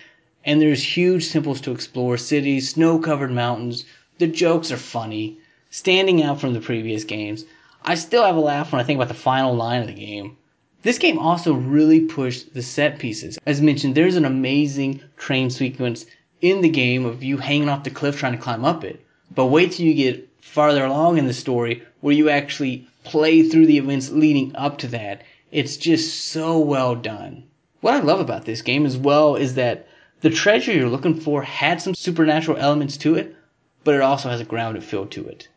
and 0.46 0.62
there's 0.62 0.84
huge 0.84 1.32
temples 1.32 1.62
to 1.62 1.72
explore, 1.72 2.18
cities, 2.18 2.70
snow 2.70 3.00
covered 3.00 3.32
mountains. 3.32 3.86
The 4.20 4.28
jokes 4.28 4.72
are 4.72 4.78
funny, 4.78 5.38
standing 5.70 6.22
out 6.22 6.40
from 6.40 6.54
the 6.54 6.62
previous 6.62 7.04
games. 7.04 7.46
I 7.84 7.96
still 7.96 8.24
have 8.24 8.36
a 8.36 8.40
laugh 8.40 8.72
when 8.72 8.80
I 8.80 8.84
think 8.84 8.98
about 8.98 9.08
the 9.08 9.14
final 9.14 9.56
line 9.56 9.82
of 9.82 9.88
the 9.88 9.94
game. 9.94 10.38
This 10.84 10.98
game 10.98 11.18
also 11.18 11.54
really 11.54 12.02
pushed 12.02 12.54
the 12.54 12.62
set 12.62 13.00
pieces. 13.00 13.40
As 13.46 13.62
mentioned, 13.62 13.96
there's 13.96 14.16
an 14.16 14.26
amazing 14.26 15.02
train 15.18 15.50
sequence 15.50 16.06
in 16.42 16.62
the 16.62 16.70
game 16.70 17.06
of 17.06 17.24
you 17.24 17.38
hanging 17.38 17.70
off 17.70 17.86
the 17.86 17.90
cliff 17.90 18.18
trying 18.18 18.34
to 18.34 18.38
climb 18.38 18.66
up 18.66 18.84
it. 18.84 19.04
But 19.34 19.48
wait 19.48 19.72
till 19.72 19.86
you 19.86 19.94
get 19.94 20.30
farther 20.42 20.84
along 20.84 21.18
in 21.18 21.26
the 21.26 21.34
story 21.34 21.82
where 22.02 22.14
you 22.14 22.30
actually 22.30 22.86
play 23.04 23.44
through 23.44 23.66
the 23.66 23.78
events 23.78 24.12
leading 24.12 24.56
up 24.56 24.78
to 24.80 24.88
that. 24.90 25.24
It's 25.52 25.78
just 25.78 26.26
so 26.26 26.60
well 26.60 26.96
done. 26.96 27.44
What 27.82 27.96
I 27.96 28.00
love 28.00 28.20
about 28.20 28.46
this 28.46 28.62
game 28.62 28.86
as 28.86 28.98
well 28.98 29.36
is 29.36 29.56
that 29.56 29.88
the 30.22 30.30
treasure 30.30 30.72
you're 30.72 30.90
looking 30.90 31.20
for 31.20 31.44
had 31.44 31.82
some 31.82 31.96
supernatural 31.96 32.58
elements 32.58 32.98
to 32.98 33.16
it, 33.16 33.36
but 33.84 33.96
it 33.96 34.02
also 34.02 34.30
has 34.30 34.42
a 34.42 34.46
grounded 34.46 34.84
feel 34.84 35.06
to 35.08 35.28
it. 35.28 35.48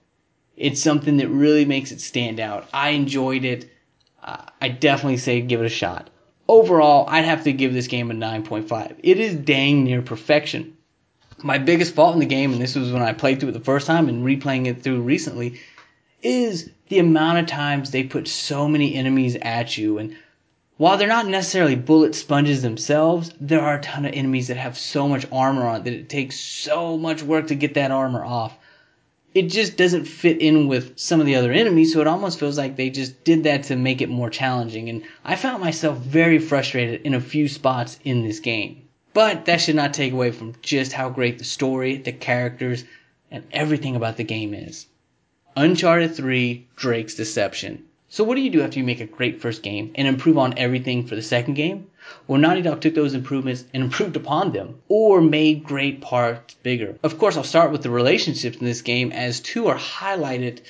It's 0.57 0.83
something 0.83 1.19
that 1.19 1.29
really 1.29 1.65
makes 1.65 1.93
it 1.93 2.01
stand 2.01 2.41
out. 2.41 2.69
I 2.73 2.91
enjoyed 2.91 3.45
it 3.45 3.71
uh, 4.27 4.43
I 4.61 4.69
definitely 4.69 5.19
say 5.19 5.41
give 5.41 5.61
it 5.61 5.67
a 5.67 5.71
shot. 5.71 6.11
Overall, 6.49 7.07
I'd 7.09 7.25
have 7.25 7.45
to 7.45 7.53
give 7.53 7.73
this 7.73 7.87
game 7.87 8.11
a 8.11 8.15
9.5. 8.15 8.97
It 9.03 9.19
is 9.19 9.37
dang 9.37 9.85
near 9.85 10.03
perfection. 10.03 10.77
My 11.43 11.59
biggest 11.59 11.95
fault 11.95 12.15
in 12.15 12.21
the 12.21 12.27
game, 12.27 12.53
and 12.53 12.61
this 12.61 12.75
was 12.75 12.93
when 12.93 13.03
I 13.03 13.13
played 13.13 13.41
through 13.41 13.51
it 13.51 13.53
the 13.53 13.61
first 13.61 13.87
time 13.87 14.09
and 14.09 14.25
replaying 14.25 14.67
it 14.67 14.83
through 14.83 15.03
recently, 15.03 15.61
is 16.23 16.71
the 16.89 16.99
amount 16.99 17.39
of 17.39 17.47
times 17.47 17.91
they 17.91 18.05
put 18.05 18.27
so 18.27 18.69
many 18.69 18.95
enemies 18.95 19.37
at 19.37 19.77
you. 19.77 19.99
And 19.99 20.17
while 20.77 20.97
they're 20.97 21.09
not 21.09 21.27
necessarily 21.27 21.75
bullet 21.75 22.15
sponges 22.15 22.63
themselves, 22.63 23.33
there 23.41 23.61
are 23.61 23.77
a 23.77 23.83
ton 23.83 24.05
of 24.05 24.13
enemies 24.13 24.49
that 24.49 24.57
have 24.57 24.77
so 24.77 25.09
much 25.09 25.27
armor 25.33 25.67
on 25.67 25.85
that 25.85 25.93
it 25.93 26.09
takes 26.09 26.39
so 26.39 26.97
much 26.99 27.23
work 27.23 27.49
to 27.49 27.55
get 27.55 27.75
that 27.75 27.91
armor 27.91 28.25
off 28.25 28.57
it 29.37 29.51
just 29.51 29.77
doesn't 29.77 30.07
fit 30.07 30.41
in 30.41 30.67
with 30.67 30.99
some 30.99 31.21
of 31.21 31.27
the 31.27 31.35
other 31.35 31.53
enemies, 31.53 31.93
so 31.93 32.01
it 32.01 32.07
almost 32.07 32.41
feels 32.41 32.57
like 32.57 32.75
they 32.75 32.89
just 32.89 33.23
did 33.23 33.45
that 33.45 33.65
to 33.65 33.77
make 33.77 34.01
it 34.01 34.09
more 34.09 34.31
challenging. 34.31 34.89
And 34.89 35.03
I 35.27 35.37
found 35.37 35.63
myself 35.63 35.99
very 35.99 36.39
frustrated 36.39 37.03
in 37.03 37.13
a 37.13 37.21
few 37.21 37.47
spots 37.47 38.01
in 38.03 38.23
this 38.23 38.41
game. 38.41 38.89
But 39.13 39.45
that 39.45 39.61
should 39.61 39.77
not 39.77 39.93
take 39.93 40.15
away 40.15 40.31
from 40.31 40.55
just 40.63 40.95
how 40.95 41.11
great 41.11 41.37
the 41.37 41.45
story, 41.45 41.99
the 41.99 42.13
characters, 42.13 42.85
and 43.31 43.45
everything 43.53 43.95
about 43.95 44.17
the 44.17 44.25
game 44.25 44.55
is. 44.55 44.87
Uncharted 45.55 46.17
3 46.17 46.67
Drake's 46.75 47.15
Deception. 47.15 47.85
So 48.09 48.23
what 48.23 48.37
do 48.37 48.41
you 48.41 48.51
do 48.51 48.63
after 48.63 48.79
you 48.79 48.85
make 48.85 49.01
a 49.01 49.07
great 49.07 49.41
first 49.41 49.63
game 49.63 49.91
and 49.97 50.07
improve 50.07 50.39
on 50.39 50.59
everything 50.59 51.07
for 51.07 51.17
the 51.17 51.23
second 51.23 51.55
game? 51.55 51.89
Well, 52.29 52.41
Naughty 52.41 52.63
Dog 52.63 52.81
took 52.81 52.95
those 52.95 53.15
improvements 53.15 53.65
and 53.75 53.83
improved 53.83 54.15
upon 54.15 54.53
them, 54.53 54.81
or 54.89 55.21
made 55.21 55.65
great 55.65 56.01
parts 56.01 56.55
bigger. 56.63 56.97
Of 57.03 57.19
course, 57.19 57.37
I'll 57.37 57.43
start 57.43 57.73
with 57.73 57.83
the 57.83 57.91
relationships 57.91 58.59
in 58.59 58.65
this 58.65 58.83
game, 58.83 59.11
as 59.11 59.41
two 59.41 59.67
are 59.67 59.77
highlighted, 59.77 60.61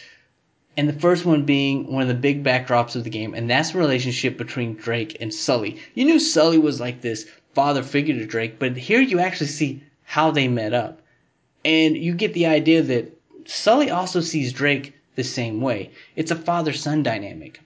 and 0.78 0.88
the 0.88 0.98
first 0.98 1.26
one 1.26 1.44
being 1.44 1.92
one 1.92 2.02
of 2.02 2.08
the 2.08 2.14
big 2.14 2.42
backdrops 2.42 2.96
of 2.96 3.04
the 3.04 3.10
game, 3.10 3.34
and 3.34 3.50
that's 3.50 3.72
the 3.72 3.78
relationship 3.78 4.38
between 4.38 4.74
Drake 4.74 5.18
and 5.20 5.32
Sully. 5.32 5.78
You 5.94 6.06
knew 6.06 6.18
Sully 6.18 6.58
was 6.58 6.80
like 6.80 7.02
this 7.02 7.28
father 7.52 7.82
figure 7.82 8.14
to 8.14 8.26
Drake, 8.26 8.58
but 8.58 8.78
here 8.78 9.00
you 9.00 9.20
actually 9.20 9.48
see 9.48 9.82
how 10.04 10.30
they 10.30 10.48
met 10.48 10.72
up. 10.72 11.02
And 11.66 11.96
you 11.98 12.14
get 12.14 12.32
the 12.32 12.46
idea 12.46 12.82
that 12.82 13.18
Sully 13.44 13.90
also 13.90 14.20
sees 14.20 14.52
Drake 14.52 14.95
the 15.16 15.24
same 15.24 15.60
way. 15.60 15.90
It's 16.14 16.30
a 16.30 16.36
father 16.36 16.72
son 16.72 17.02
dynamic. 17.02 17.60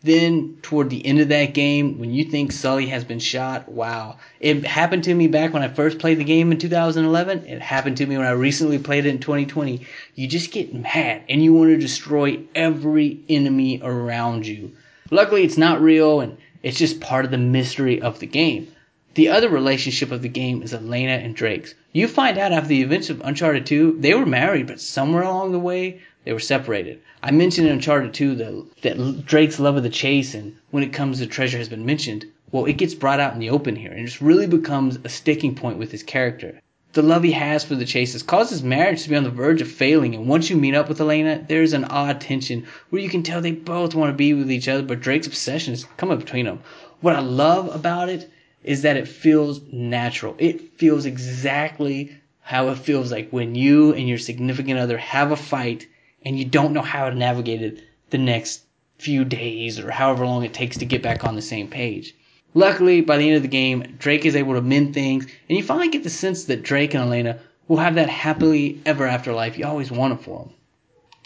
Then, 0.00 0.58
toward 0.62 0.90
the 0.90 1.04
end 1.04 1.18
of 1.18 1.28
that 1.30 1.54
game, 1.54 1.98
when 1.98 2.12
you 2.12 2.22
think 2.22 2.52
Sully 2.52 2.86
has 2.86 3.02
been 3.02 3.18
shot, 3.18 3.68
wow. 3.68 4.18
It 4.38 4.64
happened 4.64 5.02
to 5.04 5.14
me 5.14 5.26
back 5.26 5.52
when 5.52 5.62
I 5.62 5.68
first 5.68 5.98
played 5.98 6.18
the 6.18 6.24
game 6.24 6.52
in 6.52 6.58
2011. 6.58 7.46
It 7.46 7.60
happened 7.60 7.96
to 7.96 8.06
me 8.06 8.16
when 8.16 8.26
I 8.26 8.30
recently 8.30 8.78
played 8.78 9.06
it 9.06 9.10
in 9.10 9.18
2020. 9.18 9.84
You 10.14 10.28
just 10.28 10.52
get 10.52 10.72
mad 10.72 11.22
and 11.28 11.42
you 11.42 11.52
want 11.52 11.70
to 11.70 11.78
destroy 11.78 12.38
every 12.54 13.20
enemy 13.28 13.80
around 13.82 14.46
you. 14.46 14.70
Luckily, 15.10 15.42
it's 15.42 15.58
not 15.58 15.82
real 15.82 16.20
and 16.20 16.38
it's 16.62 16.78
just 16.78 17.00
part 17.00 17.24
of 17.24 17.32
the 17.32 17.38
mystery 17.38 18.00
of 18.00 18.20
the 18.20 18.26
game. 18.26 18.68
The 19.14 19.30
other 19.30 19.48
relationship 19.48 20.12
of 20.12 20.22
the 20.22 20.28
game 20.28 20.62
is 20.62 20.72
Elena 20.72 21.14
and 21.14 21.34
Drake's. 21.34 21.74
You 21.92 22.06
find 22.06 22.38
out 22.38 22.52
after 22.52 22.68
the 22.68 22.82
events 22.82 23.10
of 23.10 23.20
Uncharted 23.24 23.66
2, 23.66 23.96
they 23.98 24.14
were 24.14 24.24
married, 24.26 24.68
but 24.68 24.80
somewhere 24.80 25.22
along 25.22 25.50
the 25.50 25.58
way, 25.58 26.02
they 26.28 26.34
were 26.34 26.38
separated. 26.38 27.00
I 27.22 27.30
mentioned 27.30 27.68
in 27.68 27.72
Uncharted 27.72 28.12
2 28.12 28.34
that, 28.34 28.82
that 28.82 29.24
Drake's 29.24 29.58
love 29.58 29.78
of 29.78 29.82
the 29.82 29.88
chase 29.88 30.34
and 30.34 30.54
when 30.70 30.82
it 30.82 30.92
comes 30.92 31.20
to 31.20 31.26
treasure 31.26 31.56
has 31.56 31.70
been 31.70 31.86
mentioned. 31.86 32.26
Well, 32.52 32.66
it 32.66 32.76
gets 32.76 32.92
brought 32.92 33.18
out 33.18 33.32
in 33.32 33.38
the 33.38 33.48
open 33.48 33.76
here 33.76 33.92
and 33.92 34.04
just 34.04 34.20
really 34.20 34.46
becomes 34.46 34.98
a 35.04 35.08
sticking 35.08 35.54
point 35.54 35.78
with 35.78 35.90
his 35.90 36.02
character. 36.02 36.60
The 36.92 37.00
love 37.00 37.22
he 37.22 37.32
has 37.32 37.64
for 37.64 37.76
the 37.76 37.86
chases 37.86 38.22
causes 38.22 38.62
marriage 38.62 39.04
to 39.04 39.08
be 39.08 39.16
on 39.16 39.24
the 39.24 39.30
verge 39.30 39.62
of 39.62 39.70
failing, 39.70 40.14
and 40.14 40.28
once 40.28 40.50
you 40.50 40.56
meet 40.58 40.74
up 40.74 40.90
with 40.90 41.00
Elena, 41.00 41.42
there's 41.48 41.72
an 41.72 41.86
odd 41.86 42.20
tension 42.20 42.66
where 42.90 43.00
you 43.00 43.08
can 43.08 43.22
tell 43.22 43.40
they 43.40 43.52
both 43.52 43.94
want 43.94 44.10
to 44.10 44.14
be 44.14 44.34
with 44.34 44.52
each 44.52 44.68
other, 44.68 44.82
but 44.82 45.00
Drake's 45.00 45.26
obsession 45.26 45.72
is 45.72 45.86
coming 45.96 46.18
between 46.18 46.44
them. 46.44 46.60
What 47.00 47.16
I 47.16 47.20
love 47.20 47.74
about 47.74 48.10
it 48.10 48.30
is 48.62 48.82
that 48.82 48.98
it 48.98 49.08
feels 49.08 49.62
natural. 49.72 50.36
It 50.36 50.76
feels 50.76 51.06
exactly 51.06 52.18
how 52.42 52.68
it 52.68 52.76
feels 52.76 53.10
like 53.10 53.30
when 53.30 53.54
you 53.54 53.94
and 53.94 54.06
your 54.06 54.18
significant 54.18 54.78
other 54.78 54.98
have 54.98 55.32
a 55.32 55.36
fight 55.36 55.86
and 56.24 56.38
you 56.38 56.44
don't 56.44 56.72
know 56.72 56.82
how 56.82 57.08
to 57.08 57.14
navigate 57.14 57.62
it 57.62 57.84
the 58.10 58.18
next 58.18 58.62
few 58.98 59.24
days 59.24 59.78
or 59.78 59.90
however 59.90 60.26
long 60.26 60.44
it 60.44 60.52
takes 60.52 60.76
to 60.78 60.84
get 60.84 61.02
back 61.02 61.24
on 61.24 61.34
the 61.34 61.42
same 61.42 61.68
page. 61.68 62.14
Luckily, 62.54 63.00
by 63.00 63.16
the 63.18 63.26
end 63.26 63.36
of 63.36 63.42
the 63.42 63.48
game, 63.48 63.96
Drake 63.98 64.24
is 64.24 64.34
able 64.34 64.54
to 64.54 64.62
mend 64.62 64.94
things, 64.94 65.26
and 65.48 65.56
you 65.56 65.62
finally 65.62 65.88
get 65.88 66.02
the 66.02 66.10
sense 66.10 66.44
that 66.44 66.62
Drake 66.62 66.94
and 66.94 67.04
Elena 67.04 67.38
will 67.68 67.76
have 67.76 67.94
that 67.96 68.08
happily 68.08 68.80
ever 68.86 69.06
after 69.06 69.32
life 69.32 69.58
you 69.58 69.66
always 69.66 69.90
wanted 69.90 70.20
for 70.20 70.40
them. 70.40 70.54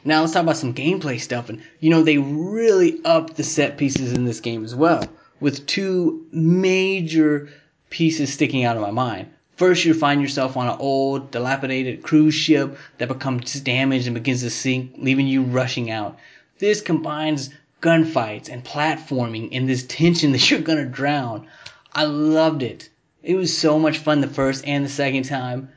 Now 0.04 0.20
let's 0.20 0.32
talk 0.32 0.42
about 0.42 0.56
some 0.56 0.74
gameplay 0.74 1.20
stuff. 1.20 1.48
And 1.48 1.62
you 1.78 1.90
know, 1.90 2.02
they 2.02 2.18
really 2.18 3.00
upped 3.04 3.36
the 3.36 3.44
set 3.44 3.78
pieces 3.78 4.12
in 4.12 4.24
this 4.24 4.40
game 4.40 4.64
as 4.64 4.74
well, 4.74 5.08
with 5.40 5.66
two 5.66 6.26
major 6.32 7.48
pieces 7.88 8.32
sticking 8.32 8.64
out 8.64 8.76
of 8.76 8.82
my 8.82 8.90
mind. 8.90 9.28
First, 9.62 9.84
you 9.84 9.94
find 9.94 10.20
yourself 10.20 10.56
on 10.56 10.66
an 10.66 10.76
old, 10.80 11.30
dilapidated 11.30 12.02
cruise 12.02 12.34
ship 12.34 12.76
that 12.98 13.06
becomes 13.06 13.60
damaged 13.60 14.08
and 14.08 14.14
begins 14.14 14.40
to 14.40 14.50
sink, 14.50 14.94
leaving 14.98 15.28
you 15.28 15.42
rushing 15.42 15.88
out. 15.88 16.18
This 16.58 16.80
combines 16.80 17.50
gunfights 17.80 18.48
and 18.48 18.64
platforming 18.64 19.50
and 19.52 19.68
this 19.68 19.84
tension 19.86 20.32
that 20.32 20.50
you're 20.50 20.58
gonna 20.58 20.84
drown. 20.84 21.46
I 21.94 22.06
loved 22.06 22.64
it. 22.64 22.88
It 23.22 23.36
was 23.36 23.56
so 23.56 23.78
much 23.78 23.98
fun 23.98 24.20
the 24.20 24.26
first 24.26 24.66
and 24.66 24.84
the 24.84 24.88
second 24.88 25.26
time. 25.26 25.68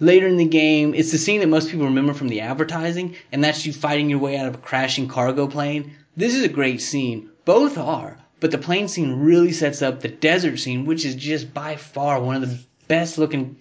Later 0.00 0.26
in 0.26 0.38
the 0.38 0.46
game, 0.46 0.94
it's 0.94 1.12
the 1.12 1.18
scene 1.18 1.40
that 1.40 1.48
most 1.48 1.68
people 1.70 1.84
remember 1.84 2.14
from 2.14 2.28
the 2.28 2.40
advertising, 2.40 3.16
and 3.32 3.44
that's 3.44 3.66
you 3.66 3.74
fighting 3.74 4.08
your 4.08 4.18
way 4.18 4.38
out 4.38 4.48
of 4.48 4.54
a 4.54 4.64
crashing 4.64 5.08
cargo 5.08 5.46
plane. 5.46 5.92
This 6.16 6.34
is 6.34 6.42
a 6.42 6.48
great 6.48 6.80
scene. 6.80 7.28
Both 7.44 7.76
are, 7.76 8.16
but 8.40 8.50
the 8.50 8.56
plane 8.56 8.88
scene 8.88 9.12
really 9.12 9.52
sets 9.52 9.82
up 9.82 10.00
the 10.00 10.08
desert 10.08 10.56
scene, 10.56 10.86
which 10.86 11.04
is 11.04 11.14
just 11.14 11.52
by 11.52 11.76
far 11.76 12.18
one 12.18 12.36
of 12.36 12.40
the 12.40 12.58
best 12.88 13.18
looking 13.18 13.56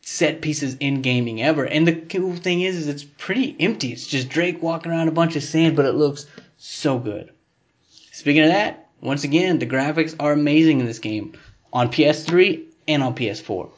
set 0.00 0.40
pieces 0.40 0.76
in 0.80 1.02
gaming 1.02 1.42
ever. 1.42 1.64
And 1.64 1.86
the 1.86 1.94
cool 1.94 2.34
thing 2.34 2.62
is, 2.62 2.76
is 2.76 2.88
it's 2.88 3.04
pretty 3.04 3.54
empty. 3.60 3.92
It's 3.92 4.06
just 4.06 4.28
Drake 4.28 4.62
walking 4.62 4.90
around 4.90 5.08
a 5.08 5.12
bunch 5.12 5.36
of 5.36 5.42
sand, 5.42 5.76
but 5.76 5.84
it 5.84 5.92
looks 5.92 6.26
so 6.56 6.98
good. 6.98 7.30
Speaking 8.12 8.42
of 8.42 8.48
that, 8.48 8.88
once 9.00 9.22
again, 9.22 9.58
the 9.58 9.66
graphics 9.66 10.16
are 10.18 10.32
amazing 10.32 10.80
in 10.80 10.86
this 10.86 10.98
game 10.98 11.34
on 11.72 11.92
PS3 11.92 12.64
and 12.88 13.02
on 13.02 13.14
PS4. 13.14 13.70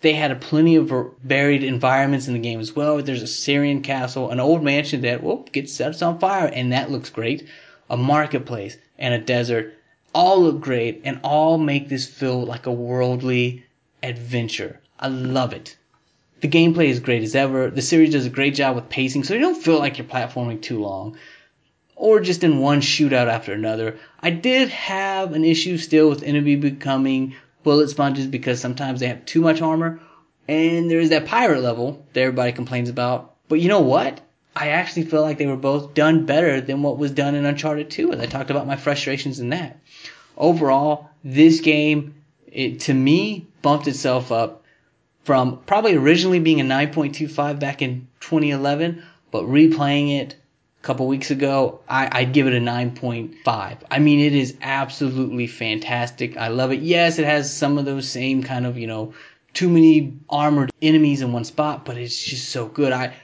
They 0.00 0.14
had 0.14 0.30
a 0.30 0.36
plenty 0.36 0.76
of 0.76 0.90
varied 1.22 1.62
environments 1.62 2.26
in 2.26 2.32
the 2.32 2.40
game 2.40 2.58
as 2.58 2.74
well. 2.74 3.02
There's 3.02 3.22
a 3.22 3.26
Syrian 3.26 3.82
castle, 3.82 4.30
an 4.30 4.40
old 4.40 4.62
mansion 4.62 5.02
that 5.02 5.22
well 5.22 5.44
gets 5.52 5.74
set 5.74 6.02
on 6.02 6.18
fire, 6.18 6.46
and 6.46 6.72
that 6.72 6.90
looks 6.90 7.10
great. 7.10 7.46
A 7.90 7.98
marketplace 7.98 8.78
and 8.98 9.12
a 9.12 9.18
desert, 9.18 9.74
all 10.14 10.40
look 10.40 10.60
great, 10.60 11.02
and 11.04 11.20
all 11.22 11.58
make 11.58 11.88
this 11.88 12.06
feel 12.06 12.42
like 12.42 12.66
a 12.66 12.72
worldly 12.72 13.64
adventure. 14.02 14.80
I 14.98 15.08
love 15.08 15.52
it. 15.52 15.76
The 16.40 16.48
gameplay 16.48 16.86
is 16.86 17.00
great 17.00 17.22
as 17.22 17.34
ever. 17.34 17.70
The 17.70 17.82
series 17.82 18.12
does 18.12 18.26
a 18.26 18.30
great 18.30 18.54
job 18.54 18.76
with 18.76 18.88
pacing, 18.88 19.24
so 19.24 19.34
you 19.34 19.40
don't 19.40 19.62
feel 19.62 19.78
like 19.78 19.98
you're 19.98 20.06
platforming 20.06 20.62
too 20.62 20.80
long 20.80 21.16
or 22.00 22.18
just 22.18 22.42
in 22.42 22.58
one 22.58 22.80
shootout 22.80 23.28
after 23.28 23.52
another. 23.52 23.98
I 24.20 24.30
did 24.30 24.70
have 24.70 25.34
an 25.34 25.44
issue 25.44 25.76
still 25.76 26.08
with 26.08 26.22
enemy 26.22 26.56
becoming 26.56 27.34
bullet 27.62 27.90
sponges 27.90 28.26
because 28.26 28.58
sometimes 28.58 29.00
they 29.00 29.08
have 29.08 29.26
too 29.26 29.42
much 29.42 29.60
armor. 29.60 30.00
And 30.48 30.90
there's 30.90 31.10
that 31.10 31.26
pirate 31.26 31.60
level 31.60 32.06
that 32.14 32.22
everybody 32.22 32.52
complains 32.52 32.88
about. 32.88 33.36
But 33.48 33.60
you 33.60 33.68
know 33.68 33.82
what? 33.82 34.20
I 34.56 34.68
actually 34.68 35.04
feel 35.04 35.20
like 35.20 35.38
they 35.38 35.46
were 35.46 35.56
both 35.56 35.94
done 35.94 36.24
better 36.24 36.60
than 36.60 36.82
what 36.82 36.98
was 36.98 37.12
done 37.12 37.34
in 37.34 37.44
Uncharted 37.44 37.90
2, 37.90 38.10
and 38.10 38.20
I 38.20 38.26
talked 38.26 38.50
about 38.50 38.66
my 38.66 38.76
frustrations 38.76 39.38
in 39.38 39.50
that. 39.50 39.78
Overall, 40.36 41.10
this 41.22 41.60
game, 41.60 42.14
it, 42.50 42.80
to 42.80 42.94
me, 42.94 43.46
bumped 43.62 43.86
itself 43.86 44.32
up 44.32 44.64
from 45.24 45.58
probably 45.66 45.96
originally 45.96 46.40
being 46.40 46.60
a 46.60 46.64
9.25 46.64 47.58
back 47.58 47.82
in 47.82 48.08
2011, 48.20 49.02
but 49.30 49.44
replaying 49.44 50.20
it 50.20 50.36
a 50.82 50.86
couple 50.86 51.06
weeks 51.06 51.30
ago, 51.30 51.80
I, 51.88 52.08
I'd 52.10 52.32
give 52.32 52.46
it 52.46 52.54
a 52.54 52.60
9.5. 52.60 53.78
I 53.90 53.98
mean, 53.98 54.20
it 54.20 54.34
is 54.34 54.56
absolutely 54.62 55.46
fantastic. 55.46 56.36
I 56.36 56.48
love 56.48 56.72
it. 56.72 56.80
Yes, 56.80 57.18
it 57.18 57.26
has 57.26 57.54
some 57.54 57.78
of 57.78 57.84
those 57.84 58.08
same 58.08 58.42
kind 58.42 58.66
of, 58.66 58.78
you 58.78 58.86
know, 58.86 59.14
too 59.52 59.68
many 59.68 60.18
armored 60.28 60.70
enemies 60.80 61.22
in 61.22 61.32
one 61.32 61.44
spot, 61.44 61.84
but 61.84 61.96
it's 61.96 62.22
just 62.22 62.48
so 62.48 62.66
good. 62.66 62.92
I, 62.92 63.14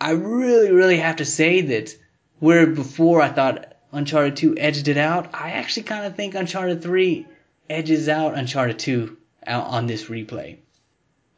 I 0.00 0.12
really, 0.12 0.70
really 0.70 0.98
have 0.98 1.16
to 1.16 1.24
say 1.24 1.62
that 1.62 1.96
where 2.38 2.66
before 2.66 3.22
I 3.22 3.28
thought 3.28 3.74
Uncharted 3.92 4.36
2 4.36 4.56
edged 4.58 4.88
it 4.88 4.96
out, 4.96 5.30
I 5.34 5.52
actually 5.52 5.84
kind 5.84 6.04
of 6.06 6.14
think 6.14 6.34
Uncharted 6.34 6.82
3 6.82 7.26
edges 7.68 8.08
out 8.08 8.36
Uncharted 8.36 8.78
2 8.78 9.16
out 9.46 9.66
on 9.66 9.86
this 9.86 10.06
replay. 10.06 10.56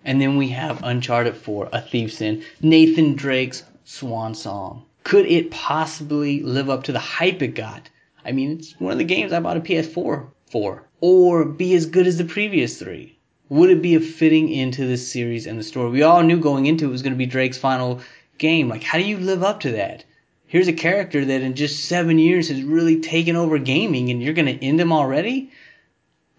And 0.04 0.20
then 0.20 0.36
we 0.36 0.48
have 0.48 0.82
Uncharted 0.82 1.36
4, 1.36 1.70
A 1.72 1.80
Thief's 1.80 2.20
End, 2.20 2.44
Nathan 2.60 3.14
Drake's 3.14 3.64
swan 3.84 4.34
song 4.34 4.86
could 5.06 5.26
it 5.26 5.52
possibly 5.52 6.42
live 6.42 6.68
up 6.68 6.82
to 6.82 6.90
the 6.90 6.98
hype 6.98 7.40
it 7.40 7.54
got? 7.54 7.88
I 8.24 8.32
mean, 8.32 8.50
it's 8.58 8.74
one 8.80 8.90
of 8.90 8.98
the 8.98 9.04
games 9.04 9.32
I 9.32 9.38
bought 9.38 9.56
a 9.56 9.60
PS4 9.60 10.26
for. 10.50 10.82
Or 11.00 11.44
be 11.44 11.76
as 11.76 11.86
good 11.86 12.08
as 12.08 12.18
the 12.18 12.24
previous 12.24 12.80
three? 12.80 13.16
Would 13.48 13.70
it 13.70 13.82
be 13.82 13.94
a 13.94 14.00
fitting 14.00 14.48
into 14.48 14.84
this 14.84 15.06
series 15.06 15.46
and 15.46 15.56
the 15.56 15.62
story? 15.62 15.90
We 15.90 16.02
all 16.02 16.24
knew 16.24 16.40
going 16.40 16.66
into 16.66 16.86
it 16.86 16.90
was 16.90 17.02
going 17.02 17.12
to 17.12 17.16
be 17.16 17.24
Drake's 17.24 17.56
final 17.56 18.00
game. 18.38 18.68
Like, 18.68 18.82
how 18.82 18.98
do 18.98 19.04
you 19.04 19.16
live 19.16 19.44
up 19.44 19.60
to 19.60 19.70
that? 19.70 20.04
Here's 20.48 20.66
a 20.66 20.72
character 20.72 21.24
that 21.24 21.40
in 21.40 21.54
just 21.54 21.84
seven 21.84 22.18
years 22.18 22.48
has 22.48 22.64
really 22.64 23.00
taken 23.00 23.36
over 23.36 23.58
gaming, 23.60 24.10
and 24.10 24.20
you're 24.20 24.34
going 24.34 24.58
to 24.58 24.64
end 24.64 24.80
him 24.80 24.92
already? 24.92 25.52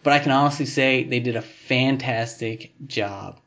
But 0.08 0.14
I 0.14 0.20
can 0.20 0.32
honestly 0.32 0.66
say 0.66 1.04
they 1.04 1.20
did 1.20 1.36
a 1.36 1.42
fantastic 1.42 2.72
job. 2.88 3.42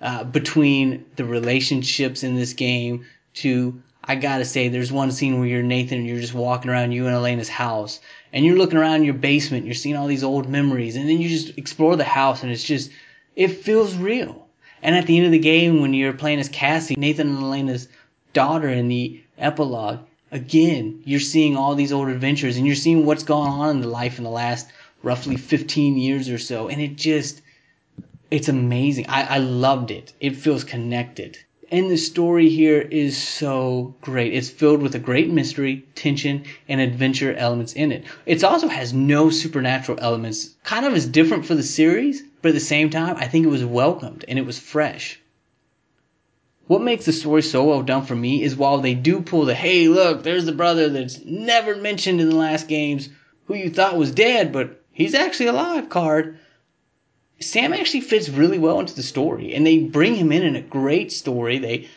Uh, 0.00 0.22
between 0.22 1.06
the 1.16 1.24
relationships 1.24 2.22
in 2.22 2.36
this 2.36 2.52
game 2.52 3.04
to 3.42 3.82
I 4.04 4.14
gotta 4.14 4.44
say, 4.44 4.68
there's 4.68 4.92
one 4.92 5.10
scene 5.10 5.40
where 5.40 5.48
you're 5.48 5.64
Nathan 5.64 5.98
and 5.98 6.06
you're 6.06 6.20
just 6.20 6.34
walking 6.34 6.70
around 6.70 6.92
you 6.92 7.06
and 7.06 7.16
Elena's 7.16 7.48
house, 7.48 7.98
and 8.32 8.44
you're 8.44 8.56
looking 8.56 8.78
around 8.78 9.02
your 9.02 9.14
basement, 9.14 9.64
you're 9.64 9.74
seeing 9.74 9.96
all 9.96 10.06
these 10.06 10.22
old 10.22 10.48
memories, 10.48 10.94
and 10.94 11.08
then 11.08 11.20
you 11.20 11.28
just 11.28 11.58
explore 11.58 11.96
the 11.96 12.04
house, 12.04 12.44
and 12.44 12.52
it's 12.52 12.62
just, 12.62 12.92
it 13.34 13.48
feels 13.48 13.96
real. 13.96 14.46
And 14.84 14.94
at 14.94 15.08
the 15.08 15.16
end 15.16 15.26
of 15.26 15.32
the 15.32 15.40
game, 15.40 15.80
when 15.80 15.94
you're 15.94 16.12
playing 16.12 16.38
as 16.38 16.48
Cassie, 16.48 16.94
Nathan 16.96 17.26
and 17.26 17.42
Elena's 17.42 17.88
daughter 18.32 18.68
in 18.68 18.86
the 18.86 19.20
epilogue, 19.36 19.98
again, 20.30 21.02
you're 21.04 21.18
seeing 21.18 21.56
all 21.56 21.74
these 21.74 21.92
old 21.92 22.06
adventures, 22.06 22.56
and 22.56 22.68
you're 22.68 22.76
seeing 22.76 23.04
what's 23.04 23.24
gone 23.24 23.48
on 23.48 23.70
in 23.70 23.80
the 23.80 23.88
life 23.88 24.18
in 24.18 24.22
the 24.22 24.30
last 24.30 24.68
roughly 25.02 25.36
15 25.36 25.96
years 25.96 26.28
or 26.28 26.38
so, 26.38 26.68
and 26.68 26.80
it 26.80 26.96
just, 26.96 27.42
it's 28.30 28.48
amazing. 28.48 29.06
I, 29.08 29.36
I 29.36 29.38
loved 29.38 29.90
it. 29.90 30.12
It 30.20 30.36
feels 30.36 30.64
connected. 30.64 31.38
And 31.70 31.90
the 31.90 31.96
story 31.96 32.48
here 32.48 32.80
is 32.80 33.16
so 33.16 33.96
great. 34.00 34.32
It's 34.32 34.48
filled 34.48 34.82
with 34.82 34.94
a 34.94 35.00
great 35.00 35.28
mystery, 35.28 35.84
tension, 35.96 36.44
and 36.68 36.80
adventure 36.80 37.34
elements 37.34 37.72
in 37.72 37.90
it. 37.90 38.04
It 38.24 38.44
also 38.44 38.68
has 38.68 38.92
no 38.92 39.30
supernatural 39.30 39.98
elements. 40.00 40.54
Kind 40.62 40.86
of 40.86 40.94
is 40.94 41.06
different 41.06 41.44
for 41.44 41.56
the 41.56 41.64
series, 41.64 42.22
but 42.40 42.50
at 42.50 42.54
the 42.54 42.60
same 42.60 42.90
time, 42.90 43.16
I 43.16 43.26
think 43.26 43.44
it 43.44 43.50
was 43.50 43.64
welcomed 43.64 44.24
and 44.28 44.38
it 44.38 44.46
was 44.46 44.60
fresh. 44.60 45.18
What 46.68 46.82
makes 46.82 47.04
the 47.04 47.12
story 47.12 47.42
so 47.42 47.64
well 47.64 47.82
done 47.82 48.02
for 48.02 48.14
me 48.14 48.42
is 48.42 48.56
while 48.56 48.78
they 48.78 48.94
do 48.94 49.20
pull 49.20 49.44
the 49.44 49.54
hey, 49.54 49.88
look, 49.88 50.22
there's 50.22 50.46
the 50.46 50.52
brother 50.52 50.88
that's 50.88 51.24
never 51.24 51.74
mentioned 51.74 52.20
in 52.20 52.28
the 52.28 52.36
last 52.36 52.68
games 52.68 53.08
who 53.46 53.54
you 53.54 53.70
thought 53.70 53.96
was 53.96 54.10
dead, 54.10 54.52
but 54.52 54.84
he's 54.96 55.14
actually 55.14 55.46
alive 55.46 55.88
card 55.88 56.38
Sam 57.38 57.74
actually 57.74 58.00
fits 58.00 58.30
really 58.30 58.58
well 58.58 58.80
into 58.80 58.94
the 58.94 59.02
story, 59.02 59.54
and 59.54 59.66
they 59.66 59.80
bring 59.80 60.14
him 60.14 60.32
in 60.32 60.42
in 60.42 60.56
a 60.56 60.62
great 60.62 61.12
story. 61.12 61.58
They 61.58 61.88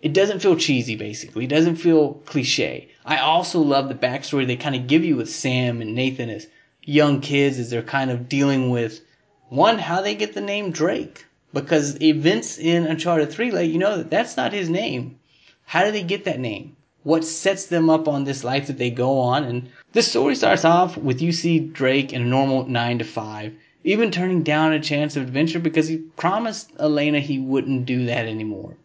it 0.00 0.14
doesn't 0.14 0.40
feel 0.40 0.56
cheesy, 0.56 0.96
basically. 0.96 1.44
It 1.44 1.50
doesn't 1.50 1.76
feel 1.76 2.14
cliche. 2.24 2.88
I 3.04 3.18
also 3.18 3.60
love 3.60 3.88
the 3.88 3.94
backstory 3.94 4.46
they 4.46 4.56
kind 4.56 4.74
of 4.74 4.86
give 4.86 5.04
you 5.04 5.16
with 5.16 5.28
Sam 5.28 5.82
and 5.82 5.94
Nathan 5.94 6.30
as 6.30 6.46
young 6.82 7.20
kids 7.20 7.58
as 7.58 7.68
they're 7.68 7.82
kind 7.82 8.10
of 8.10 8.28
dealing 8.28 8.70
with 8.70 9.02
one 9.48 9.78
how 9.78 10.00
they 10.00 10.14
get 10.14 10.32
the 10.32 10.40
name 10.40 10.70
Drake 10.70 11.26
because 11.52 12.00
events 12.00 12.58
in 12.58 12.86
Uncharted 12.86 13.30
3 13.30 13.50
let 13.50 13.68
you 13.68 13.78
know 13.78 13.98
that 13.98 14.10
that's 14.10 14.36
not 14.38 14.54
his 14.54 14.70
name. 14.70 15.18
How 15.64 15.84
do 15.84 15.90
they 15.90 16.04
get 16.04 16.24
that 16.24 16.40
name? 16.40 16.76
What 17.02 17.24
sets 17.24 17.66
them 17.66 17.90
up 17.90 18.08
on 18.08 18.24
this 18.24 18.44
life 18.44 18.66
that 18.68 18.78
they 18.78 18.90
go 18.90 19.18
on? 19.18 19.44
And 19.44 19.68
the 19.96 20.02
story 20.02 20.34
starts 20.34 20.62
off 20.62 20.98
with 20.98 21.22
you 21.22 21.32
see 21.32 21.58
Drake 21.58 22.12
in 22.12 22.20
a 22.20 22.26
normal 22.26 22.68
9 22.68 22.98
to 22.98 23.04
5 23.04 23.54
even 23.82 24.10
turning 24.10 24.42
down 24.42 24.74
a 24.74 24.78
chance 24.78 25.16
of 25.16 25.22
adventure 25.22 25.58
because 25.58 25.88
he 25.88 25.96
promised 25.96 26.70
Elena 26.78 27.18
he 27.18 27.38
wouldn't 27.38 27.86
do 27.86 28.04
that 28.04 28.26
anymore. 28.26 28.76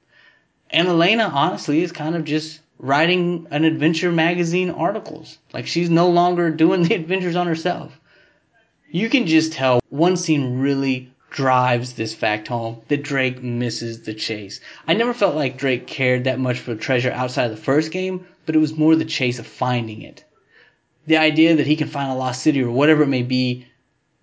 And 0.70 0.88
Elena, 0.88 1.26
honestly, 1.26 1.84
is 1.84 1.92
kind 1.92 2.16
of 2.16 2.24
just 2.24 2.62
writing 2.80 3.46
an 3.52 3.66
adventure 3.66 4.10
magazine 4.10 4.70
articles. 4.70 5.38
Like 5.52 5.68
she's 5.68 5.90
no 5.90 6.10
longer 6.10 6.50
doing 6.50 6.84
the 6.88 6.96
adventures 6.96 7.36
on 7.36 7.46
herself. 7.46 8.00
You 8.90 9.10
can 9.10 9.28
just 9.28 9.52
tell 9.52 9.82
one 9.90 10.16
scene 10.16 10.60
really 10.60 11.12
drives 11.30 11.92
this 11.92 12.14
fact 12.14 12.48
home 12.48 12.84
that 12.88 13.04
Drake 13.04 13.44
misses 13.44 14.04
the 14.04 14.14
chase. 14.14 14.62
I 14.88 14.94
never 14.94 15.14
felt 15.14 15.36
like 15.36 15.58
Drake 15.58 15.88
cared 15.88 16.24
that 16.24 16.40
much 16.40 16.60
for 16.60 16.74
treasure 16.74 17.12
outside 17.12 17.52
of 17.52 17.58
the 17.58 17.62
first 17.62 17.92
game, 17.92 18.26
but 18.46 18.56
it 18.56 18.60
was 18.60 18.78
more 18.78 18.96
the 18.96 19.04
chase 19.04 19.40
of 19.40 19.46
finding 19.46 20.04
it. 20.04 20.24
The 21.08 21.18
idea 21.18 21.56
that 21.56 21.68
he 21.68 21.76
can 21.76 21.88
find 21.88 22.12
a 22.12 22.16
lost 22.16 22.44
city 22.44 22.62
or 22.62 22.72
whatever 22.72 23.04
it 23.04 23.08
may 23.08 23.24
be 23.24 23.66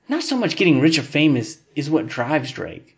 not 0.08 0.22
so 0.22 0.36
much 0.36 0.56
getting 0.56 0.80
rich 0.80 0.98
or 0.98 1.02
famous 1.02 1.58
is 1.74 1.90
what 1.90 2.06
drives 2.06 2.52
Drake. 2.52 2.96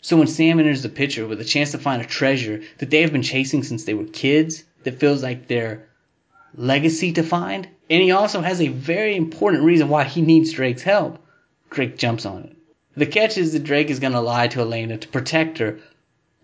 So 0.00 0.16
when 0.16 0.26
Sam 0.26 0.58
enters 0.58 0.82
the 0.82 0.88
picture 0.88 1.26
with 1.26 1.40
a 1.40 1.44
chance 1.44 1.70
to 1.70 1.78
find 1.78 2.02
a 2.02 2.06
treasure 2.06 2.62
that 2.78 2.90
they 2.90 3.02
have 3.02 3.12
been 3.12 3.22
chasing 3.22 3.62
since 3.62 3.84
they 3.84 3.94
were 3.94 4.04
kids, 4.04 4.64
that 4.82 4.98
feels 4.98 5.22
like 5.22 5.46
their 5.46 5.88
legacy 6.56 7.12
to 7.12 7.22
find, 7.22 7.68
and 7.88 8.02
he 8.02 8.10
also 8.10 8.40
has 8.40 8.60
a 8.60 8.68
very 8.68 9.16
important 9.16 9.62
reason 9.62 9.88
why 9.88 10.04
he 10.04 10.20
needs 10.20 10.52
Drake's 10.52 10.82
help, 10.82 11.24
Drake 11.70 11.96
jumps 11.96 12.26
on 12.26 12.42
it. 12.42 12.56
The 12.96 13.06
catch 13.06 13.38
is 13.38 13.52
that 13.52 13.64
Drake 13.64 13.90
is 13.90 14.00
going 14.00 14.12
to 14.12 14.20
lie 14.20 14.48
to 14.48 14.60
Elena 14.60 14.98
to 14.98 15.08
protect 15.08 15.58
her, 15.58 15.78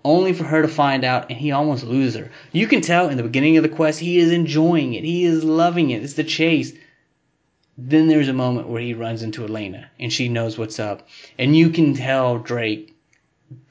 only 0.04 0.32
for 0.32 0.44
her 0.44 0.62
to 0.62 0.68
find 0.68 1.04
out 1.04 1.30
and 1.30 1.38
he 1.38 1.52
almost 1.52 1.84
loses 1.84 2.20
her. 2.20 2.30
You 2.52 2.66
can 2.66 2.80
tell 2.80 3.08
in 3.08 3.16
the 3.16 3.22
beginning 3.22 3.56
of 3.56 3.62
the 3.62 3.68
quest 3.68 4.00
he 4.00 4.18
is 4.18 4.32
enjoying 4.32 4.94
it. 4.94 5.04
He 5.04 5.24
is 5.24 5.44
loving 5.44 5.90
it. 5.90 6.02
It's 6.02 6.14
the 6.14 6.24
chase. 6.24 6.72
Then 7.76 8.08
there's 8.08 8.28
a 8.28 8.32
moment 8.32 8.68
where 8.68 8.82
he 8.82 8.94
runs 8.94 9.22
into 9.22 9.44
Elena 9.44 9.90
and 9.98 10.12
she 10.12 10.28
knows 10.28 10.58
what's 10.58 10.78
up. 10.78 11.06
And 11.38 11.56
you 11.56 11.70
can 11.70 11.94
tell 11.94 12.38
Drake 12.38 12.94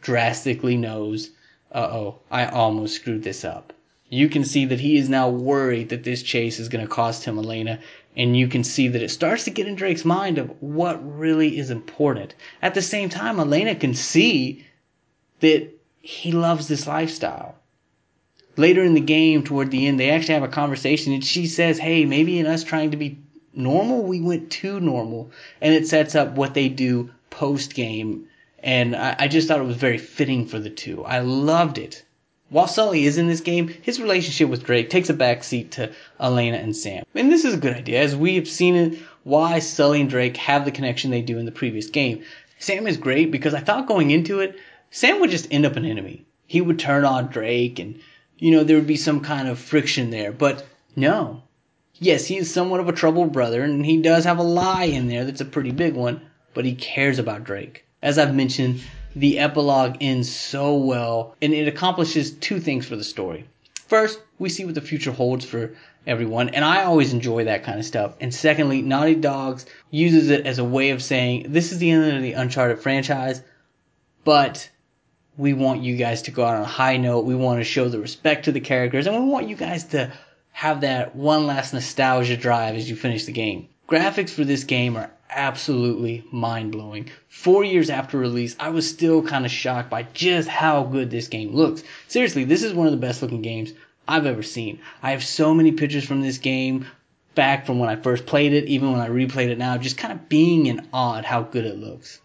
drastically 0.01 0.77
knows, 0.77 1.31
uh 1.71 1.89
oh, 1.91 2.19
I 2.31 2.45
almost 2.45 2.95
screwed 2.95 3.23
this 3.23 3.43
up. 3.43 3.73
You 4.09 4.29
can 4.29 4.45
see 4.45 4.65
that 4.65 4.79
he 4.79 4.97
is 4.97 5.09
now 5.09 5.29
worried 5.29 5.89
that 5.89 6.05
this 6.05 6.23
chase 6.23 6.59
is 6.59 6.69
going 6.69 6.85
to 6.85 6.89
cost 6.89 7.25
him 7.25 7.37
Elena, 7.37 7.79
and 8.15 8.37
you 8.37 8.47
can 8.47 8.63
see 8.63 8.87
that 8.87 9.01
it 9.01 9.11
starts 9.11 9.43
to 9.43 9.51
get 9.51 9.67
in 9.67 9.75
Drake's 9.75 10.05
mind 10.05 10.37
of 10.37 10.49
what 10.61 11.17
really 11.17 11.57
is 11.57 11.69
important. 11.69 12.33
At 12.61 12.73
the 12.73 12.81
same 12.81 13.09
time, 13.09 13.37
Elena 13.37 13.75
can 13.75 13.93
see 13.93 14.65
that 15.41 15.76
he 16.07 16.31
loves 16.31 16.69
this 16.69 16.87
lifestyle. 16.87 17.53
Later 18.55 18.81
in 18.81 18.93
the 18.93 19.01
game, 19.01 19.43
toward 19.43 19.71
the 19.71 19.87
end, 19.87 19.99
they 19.99 20.09
actually 20.09 20.35
have 20.35 20.43
a 20.43 20.47
conversation, 20.47 21.11
and 21.11 21.21
she 21.23 21.47
says, 21.47 21.77
Hey, 21.77 22.05
maybe 22.05 22.39
in 22.39 22.45
us 22.45 22.63
trying 22.63 22.91
to 22.91 22.97
be 22.97 23.17
normal, 23.53 24.03
we 24.03 24.21
went 24.21 24.49
too 24.49 24.79
normal. 24.79 25.31
And 25.59 25.73
it 25.73 25.85
sets 25.85 26.15
up 26.15 26.37
what 26.37 26.53
they 26.53 26.69
do 26.69 27.09
post 27.29 27.73
game. 27.73 28.27
And 28.63 28.95
I, 28.95 29.17
I 29.19 29.27
just 29.27 29.49
thought 29.49 29.59
it 29.59 29.65
was 29.65 29.75
very 29.75 29.97
fitting 29.97 30.47
for 30.47 30.59
the 30.59 30.69
two. 30.69 31.03
I 31.03 31.19
loved 31.19 31.77
it. 31.77 32.05
While 32.47 32.67
Sully 32.67 33.03
is 33.03 33.17
in 33.17 33.27
this 33.27 33.41
game, 33.41 33.67
his 33.67 33.99
relationship 33.99 34.47
with 34.47 34.63
Drake 34.63 34.89
takes 34.89 35.09
a 35.09 35.13
backseat 35.13 35.71
to 35.71 35.91
Elena 36.21 36.55
and 36.55 36.73
Sam. 36.73 37.03
And 37.15 37.29
this 37.29 37.43
is 37.43 37.55
a 37.55 37.57
good 37.57 37.75
idea, 37.75 37.99
as 38.01 38.15
we 38.15 38.35
have 38.35 38.47
seen 38.47 38.75
it 38.77 38.97
why 39.25 39.59
Sully 39.59 39.99
and 39.99 40.09
Drake 40.09 40.37
have 40.37 40.63
the 40.63 40.71
connection 40.71 41.11
they 41.11 41.21
do 41.21 41.37
in 41.37 41.45
the 41.45 41.51
previous 41.51 41.89
game. 41.89 42.23
Sam 42.59 42.87
is 42.87 42.95
great 42.95 43.29
because 43.29 43.53
I 43.53 43.59
thought 43.59 43.89
going 43.89 44.11
into 44.11 44.39
it, 44.39 44.55
Sam 44.89 45.19
would 45.19 45.29
just 45.29 45.47
end 45.51 45.65
up 45.65 45.75
an 45.75 45.85
enemy. 45.85 46.25
He 46.45 46.61
would 46.61 46.79
turn 46.79 47.05
on 47.05 47.27
Drake 47.27 47.79
and, 47.79 47.99
you 48.37 48.51
know, 48.51 48.63
there 48.63 48.77
would 48.77 48.87
be 48.87 48.97
some 48.97 49.19
kind 49.19 49.47
of 49.47 49.59
friction 49.59 50.09
there. 50.09 50.31
But 50.31 50.65
no. 50.95 51.43
Yes, 51.95 52.25
he 52.25 52.37
is 52.37 52.53
somewhat 52.53 52.79
of 52.79 52.87
a 52.87 52.93
troubled 52.93 53.33
brother 53.33 53.63
and 53.63 53.85
he 53.85 54.01
does 54.01 54.23
have 54.23 54.37
a 54.37 54.43
lie 54.43 54.85
in 54.85 55.07
there 55.07 55.25
that's 55.25 55.41
a 55.41 55.45
pretty 55.45 55.71
big 55.71 55.95
one, 55.95 56.21
but 56.53 56.65
he 56.65 56.75
cares 56.75 57.19
about 57.19 57.43
Drake. 57.43 57.85
As 58.01 58.17
I've 58.17 58.35
mentioned, 58.35 58.81
the 59.15 59.39
epilogue 59.39 59.97
ends 59.99 60.33
so 60.33 60.75
well 60.75 61.35
and 61.41 61.53
it 61.53 61.67
accomplishes 61.67 62.31
two 62.31 62.59
things 62.59 62.85
for 62.85 62.95
the 62.95 63.03
story. 63.03 63.45
First, 63.87 64.19
we 64.37 64.49
see 64.49 64.65
what 64.65 64.75
the 64.75 64.81
future 64.81 65.11
holds 65.11 65.45
for 65.45 65.73
everyone, 66.05 66.49
and 66.49 66.63
I 66.63 66.83
always 66.83 67.13
enjoy 67.13 67.45
that 67.45 67.63
kind 67.63 67.79
of 67.79 67.85
stuff. 67.85 68.15
And 68.19 68.33
secondly, 68.33 68.81
Naughty 68.81 69.15
Dogs 69.15 69.65
uses 69.91 70.29
it 70.29 70.45
as 70.45 70.59
a 70.59 70.63
way 70.63 70.89
of 70.89 71.01
saying 71.01 71.47
this 71.49 71.71
is 71.71 71.79
the 71.79 71.91
end 71.91 72.15
of 72.15 72.21
the 72.21 72.33
Uncharted 72.33 72.79
franchise, 72.79 73.41
but 74.23 74.69
we 75.37 75.53
want 75.53 75.83
you 75.83 75.95
guys 75.95 76.23
to 76.23 76.31
go 76.31 76.43
out 76.43 76.55
on 76.55 76.63
a 76.63 76.65
high 76.65 76.97
note. 76.97 77.25
We 77.25 77.35
want 77.35 77.59
to 77.59 77.63
show 77.63 77.87
the 77.89 77.99
respect 77.99 78.45
to 78.45 78.51
the 78.51 78.59
characters, 78.59 79.07
and 79.07 79.23
we 79.23 79.29
want 79.29 79.47
you 79.47 79.55
guys 79.55 79.85
to 79.85 80.11
have 80.51 80.81
that 80.81 81.15
one 81.15 81.45
last 81.45 81.73
nostalgia 81.73 82.35
drive 82.35 82.75
as 82.75 82.89
you 82.89 82.95
finish 82.95 83.25
the 83.25 83.31
game. 83.31 83.69
Graphics 83.87 84.31
for 84.31 84.43
this 84.43 84.63
game 84.63 84.97
are 84.97 85.11
absolutely 85.29 86.25
mind 86.31 86.71
blowing. 86.71 87.09
Four 87.29 87.63
years 87.63 87.89
after 87.89 88.17
release, 88.17 88.55
I 88.59 88.69
was 88.69 88.89
still 88.89 89.21
kind 89.21 89.45
of 89.45 89.51
shocked 89.51 89.89
by 89.89 90.03
just 90.13 90.47
how 90.47 90.83
good 90.83 91.11
this 91.11 91.27
game 91.27 91.53
looks. 91.53 91.83
Seriously, 92.07 92.43
this 92.43 92.63
is 92.63 92.73
one 92.73 92.87
of 92.87 92.91
the 92.91 92.97
best 92.97 93.21
looking 93.21 93.43
games 93.43 93.71
I've 94.07 94.25
ever 94.25 94.43
seen. 94.43 94.79
I 95.03 95.11
have 95.11 95.23
so 95.23 95.53
many 95.53 95.73
pictures 95.73 96.05
from 96.05 96.21
this 96.21 96.39
game 96.39 96.87
back 97.35 97.67
from 97.67 97.77
when 97.77 97.89
I 97.89 97.95
first 97.95 98.25
played 98.25 98.53
it, 98.53 98.65
even 98.65 98.91
when 98.91 99.01
I 99.01 99.09
replayed 99.09 99.49
it 99.49 99.59
now, 99.59 99.77
just 99.77 99.97
kind 99.97 100.11
of 100.11 100.27
being 100.27 100.65
in 100.65 100.87
awe 100.91 101.19
at 101.19 101.25
how 101.25 101.43
good 101.43 101.65
it 101.65 101.77
looks. 101.77 102.19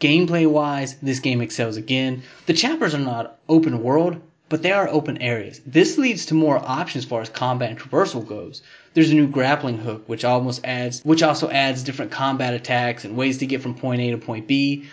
Gameplay 0.00 0.50
wise, 0.50 0.94
this 1.02 1.20
game 1.20 1.42
excels 1.42 1.76
again. 1.76 2.22
The 2.46 2.54
chapters 2.54 2.94
are 2.94 2.98
not 2.98 3.38
open 3.50 3.82
world, 3.82 4.18
but 4.48 4.62
they 4.62 4.72
are 4.72 4.88
open 4.88 5.18
areas. 5.18 5.60
This 5.66 5.98
leads 5.98 6.24
to 6.26 6.34
more 6.34 6.56
options 6.56 7.04
as 7.04 7.08
far 7.10 7.20
as 7.20 7.28
combat 7.28 7.68
and 7.68 7.78
traversal 7.78 8.26
goes. 8.26 8.62
There's 8.94 9.10
a 9.10 9.14
new 9.14 9.26
grappling 9.26 9.76
hook, 9.76 10.04
which 10.06 10.24
almost 10.24 10.62
adds, 10.64 11.02
which 11.04 11.22
also 11.22 11.50
adds 11.50 11.82
different 11.82 12.12
combat 12.12 12.54
attacks 12.54 13.04
and 13.04 13.14
ways 13.14 13.36
to 13.38 13.46
get 13.46 13.60
from 13.60 13.74
point 13.74 14.00
A 14.00 14.12
to 14.12 14.16
point 14.16 14.46
B. 14.46 14.86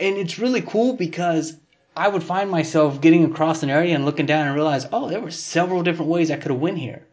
And 0.00 0.16
it's 0.16 0.38
really 0.38 0.62
cool 0.62 0.94
because 0.94 1.54
I 1.94 2.08
would 2.08 2.22
find 2.22 2.50
myself 2.50 3.02
getting 3.02 3.26
across 3.26 3.62
an 3.62 3.68
area 3.68 3.94
and 3.94 4.06
looking 4.06 4.24
down 4.24 4.46
and 4.46 4.56
realize, 4.56 4.86
oh, 4.90 5.10
there 5.10 5.20
were 5.20 5.30
several 5.30 5.82
different 5.82 6.10
ways 6.10 6.30
I 6.30 6.36
could 6.36 6.52
have 6.52 6.60
went 6.60 6.78
here. 6.78 7.06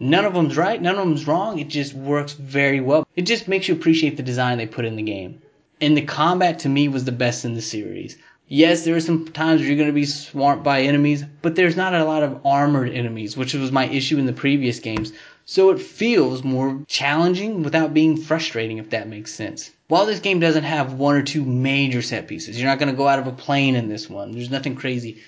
None 0.00 0.24
of 0.24 0.34
them's 0.34 0.56
right, 0.56 0.82
none 0.82 0.96
of 0.96 1.06
them's 1.06 1.28
wrong. 1.28 1.60
It 1.60 1.68
just 1.68 1.94
works 1.94 2.32
very 2.32 2.80
well. 2.80 3.06
It 3.14 3.22
just 3.22 3.46
makes 3.46 3.68
you 3.68 3.74
appreciate 3.74 4.16
the 4.16 4.24
design 4.24 4.58
they 4.58 4.66
put 4.66 4.84
in 4.84 4.96
the 4.96 5.02
game 5.02 5.42
and 5.80 5.96
the 5.96 6.02
combat 6.02 6.58
to 6.60 6.68
me 6.68 6.88
was 6.88 7.04
the 7.04 7.12
best 7.12 7.44
in 7.44 7.54
the 7.54 7.62
series. 7.62 8.16
Yes, 8.50 8.84
there 8.84 8.96
are 8.96 9.00
some 9.00 9.28
times 9.28 9.60
where 9.60 9.68
you're 9.68 9.76
going 9.76 9.88
to 9.88 9.92
be 9.92 10.06
swamped 10.06 10.64
by 10.64 10.80
enemies, 10.80 11.22
but 11.42 11.54
there's 11.54 11.76
not 11.76 11.94
a 11.94 12.04
lot 12.04 12.22
of 12.22 12.46
armored 12.46 12.90
enemies, 12.90 13.36
which 13.36 13.52
was 13.52 13.70
my 13.70 13.86
issue 13.86 14.18
in 14.18 14.24
the 14.24 14.32
previous 14.32 14.80
games. 14.80 15.12
So 15.44 15.70
it 15.70 15.80
feels 15.80 16.42
more 16.42 16.82
challenging 16.86 17.62
without 17.62 17.92
being 17.92 18.16
frustrating, 18.16 18.78
if 18.78 18.90
that 18.90 19.08
makes 19.08 19.34
sense. 19.34 19.70
While 19.88 20.06
this 20.06 20.20
game 20.20 20.40
doesn't 20.40 20.64
have 20.64 20.94
one 20.94 21.14
or 21.14 21.22
two 21.22 21.44
major 21.44 22.02
set 22.02 22.26
pieces, 22.26 22.58
you're 22.58 22.68
not 22.68 22.78
going 22.78 22.90
to 22.90 22.96
go 22.96 23.08
out 23.08 23.18
of 23.18 23.26
a 23.26 23.32
plane 23.32 23.76
in 23.76 23.88
this 23.88 24.08
one. 24.08 24.32
There's 24.32 24.50
nothing 24.50 24.76
crazy. 24.76 25.18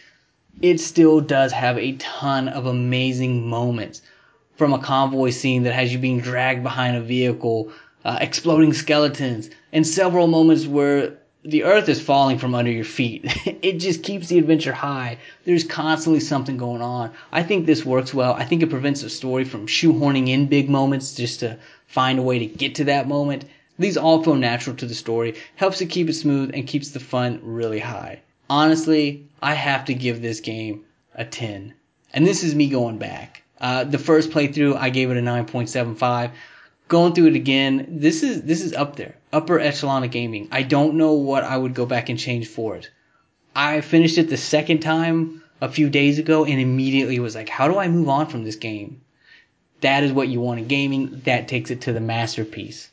It 0.63 0.81
still 0.81 1.21
does 1.21 1.53
have 1.53 1.79
a 1.79 1.93
ton 1.97 2.49
of 2.49 2.67
amazing 2.67 3.49
moments. 3.49 4.03
From 4.57 4.75
a 4.75 4.79
convoy 4.79 5.31
scene 5.31 5.63
that 5.63 5.75
has 5.75 5.93
you 5.93 5.99
being 5.99 6.21
dragged 6.21 6.63
behind 6.63 6.97
a 6.97 7.01
vehicle 7.01 7.73
uh, 8.05 8.19
exploding 8.21 8.73
skeletons, 8.73 9.51
and 9.73 9.87
several 9.87 10.27
moments 10.27 10.67
where 10.67 11.19
the 11.43 11.65
earth 11.65 11.89
is 11.89 12.01
falling 12.01 12.39
from 12.39 12.55
under 12.55 12.71
your 12.71 12.85
feet. 12.85 13.25
it 13.63 13.79
just 13.79 14.03
keeps 14.03 14.29
the 14.29 14.39
adventure 14.39 14.73
high. 14.73 15.19
There's 15.45 15.65
constantly 15.65 16.21
something 16.21 16.59
going 16.59 16.83
on. 16.83 17.13
I 17.33 17.43
think 17.43 17.65
this 17.65 17.85
works 17.85 18.13
well. 18.13 18.35
I 18.35 18.45
think 18.45 18.63
it 18.63 18.71
prevents 18.71 19.03
the 19.03 19.11
story 19.11 19.45
from 19.45 19.67
shoehorning 19.67 20.29
in 20.29 20.47
big 20.47 20.69
moments 20.69 21.15
just 21.15 21.41
to 21.41 21.59
find 21.87 22.19
a 22.19 22.23
way 22.23 22.41
to 22.41 22.47
get 22.47 22.77
to 22.77 22.85
that 22.85 23.09
moment. 23.09 23.47
These 23.79 23.97
all 23.97 24.23
feel 24.23 24.35
natural 24.35 24.77
to 24.77 24.87
the 24.87 24.95
story, 24.95 25.37
helps 25.57 25.81
it 25.81 25.87
keep 25.87 26.11
it 26.11 26.15
smooth, 26.15 26.51
and 26.53 26.67
keeps 26.67 26.91
the 26.91 27.01
fun 27.01 27.41
really 27.43 27.79
high. 27.79 28.21
Honestly, 28.51 29.27
I 29.41 29.55
have 29.55 29.87
to 29.87 29.95
give 29.95 30.21
this 30.21 30.41
game 30.41 30.85
a 31.15 31.25
10. 31.25 31.73
And 32.13 32.27
this 32.27 32.43
is 32.43 32.55
me 32.55 32.69
going 32.69 32.99
back. 32.99 33.43
Uh, 33.59 33.85
the 33.85 33.99
first 33.99 34.31
playthrough, 34.31 34.77
I 34.77 34.91
gave 34.91 35.11
it 35.11 35.17
a 35.17 35.23
9.75 35.23 36.33
going 36.91 37.15
through 37.15 37.29
it 37.29 37.37
again, 37.37 37.87
this 37.89 38.23
is 38.23 38.43
this 38.43 38.61
is 38.61 38.75
up 38.75 38.97
there, 38.97 39.15
upper 39.33 39.61
echelon 39.61 40.05
of 40.05 40.11
gaming. 40.11 40.49
I 40.51 40.63
don't 40.63 40.97
know 40.97 41.13
what 41.13 41.45
I 41.45 41.57
would 41.57 41.73
go 41.73 41.87
back 41.87 42.09
and 42.11 42.19
change 42.19 42.49
for 42.49 42.77
it. 42.77 42.91
I 43.55 43.81
finished 43.81 44.19
it 44.19 44.29
the 44.29 44.37
second 44.37 44.81
time 44.81 45.43
a 45.61 45.71
few 45.71 45.89
days 45.89 46.19
ago 46.19 46.45
and 46.45 46.61
immediately 46.61 47.21
was 47.21 47.37
like, 47.37 47.49
how 47.49 47.69
do 47.69 47.79
I 47.79 47.89
move 47.89 48.09
on 48.09 48.27
from 48.27 48.45
this 48.45 48.57
game? 48.57 49.01
That 49.83 50.03
is 50.03 50.13
what 50.13 50.29
you 50.29 50.41
want 50.41 50.61
in 50.61 50.67
gaming. 50.67 51.23
That 51.25 51.47
takes 51.47 51.71
it 51.71 51.83
to 51.83 51.93
the 51.93 52.01
masterpiece. 52.01 52.91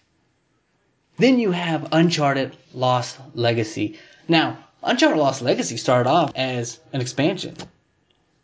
Then 1.17 1.39
you 1.39 1.51
have 1.51 1.89
Uncharted 1.91 2.55
Lost 2.75 3.17
Legacy. 3.33 3.97
Now, 4.27 4.59
Uncharted 4.83 5.17
Lost 5.17 5.41
Legacy 5.41 5.75
started 5.75 6.07
off 6.07 6.31
as 6.35 6.79
an 6.93 7.01
expansion, 7.01 7.55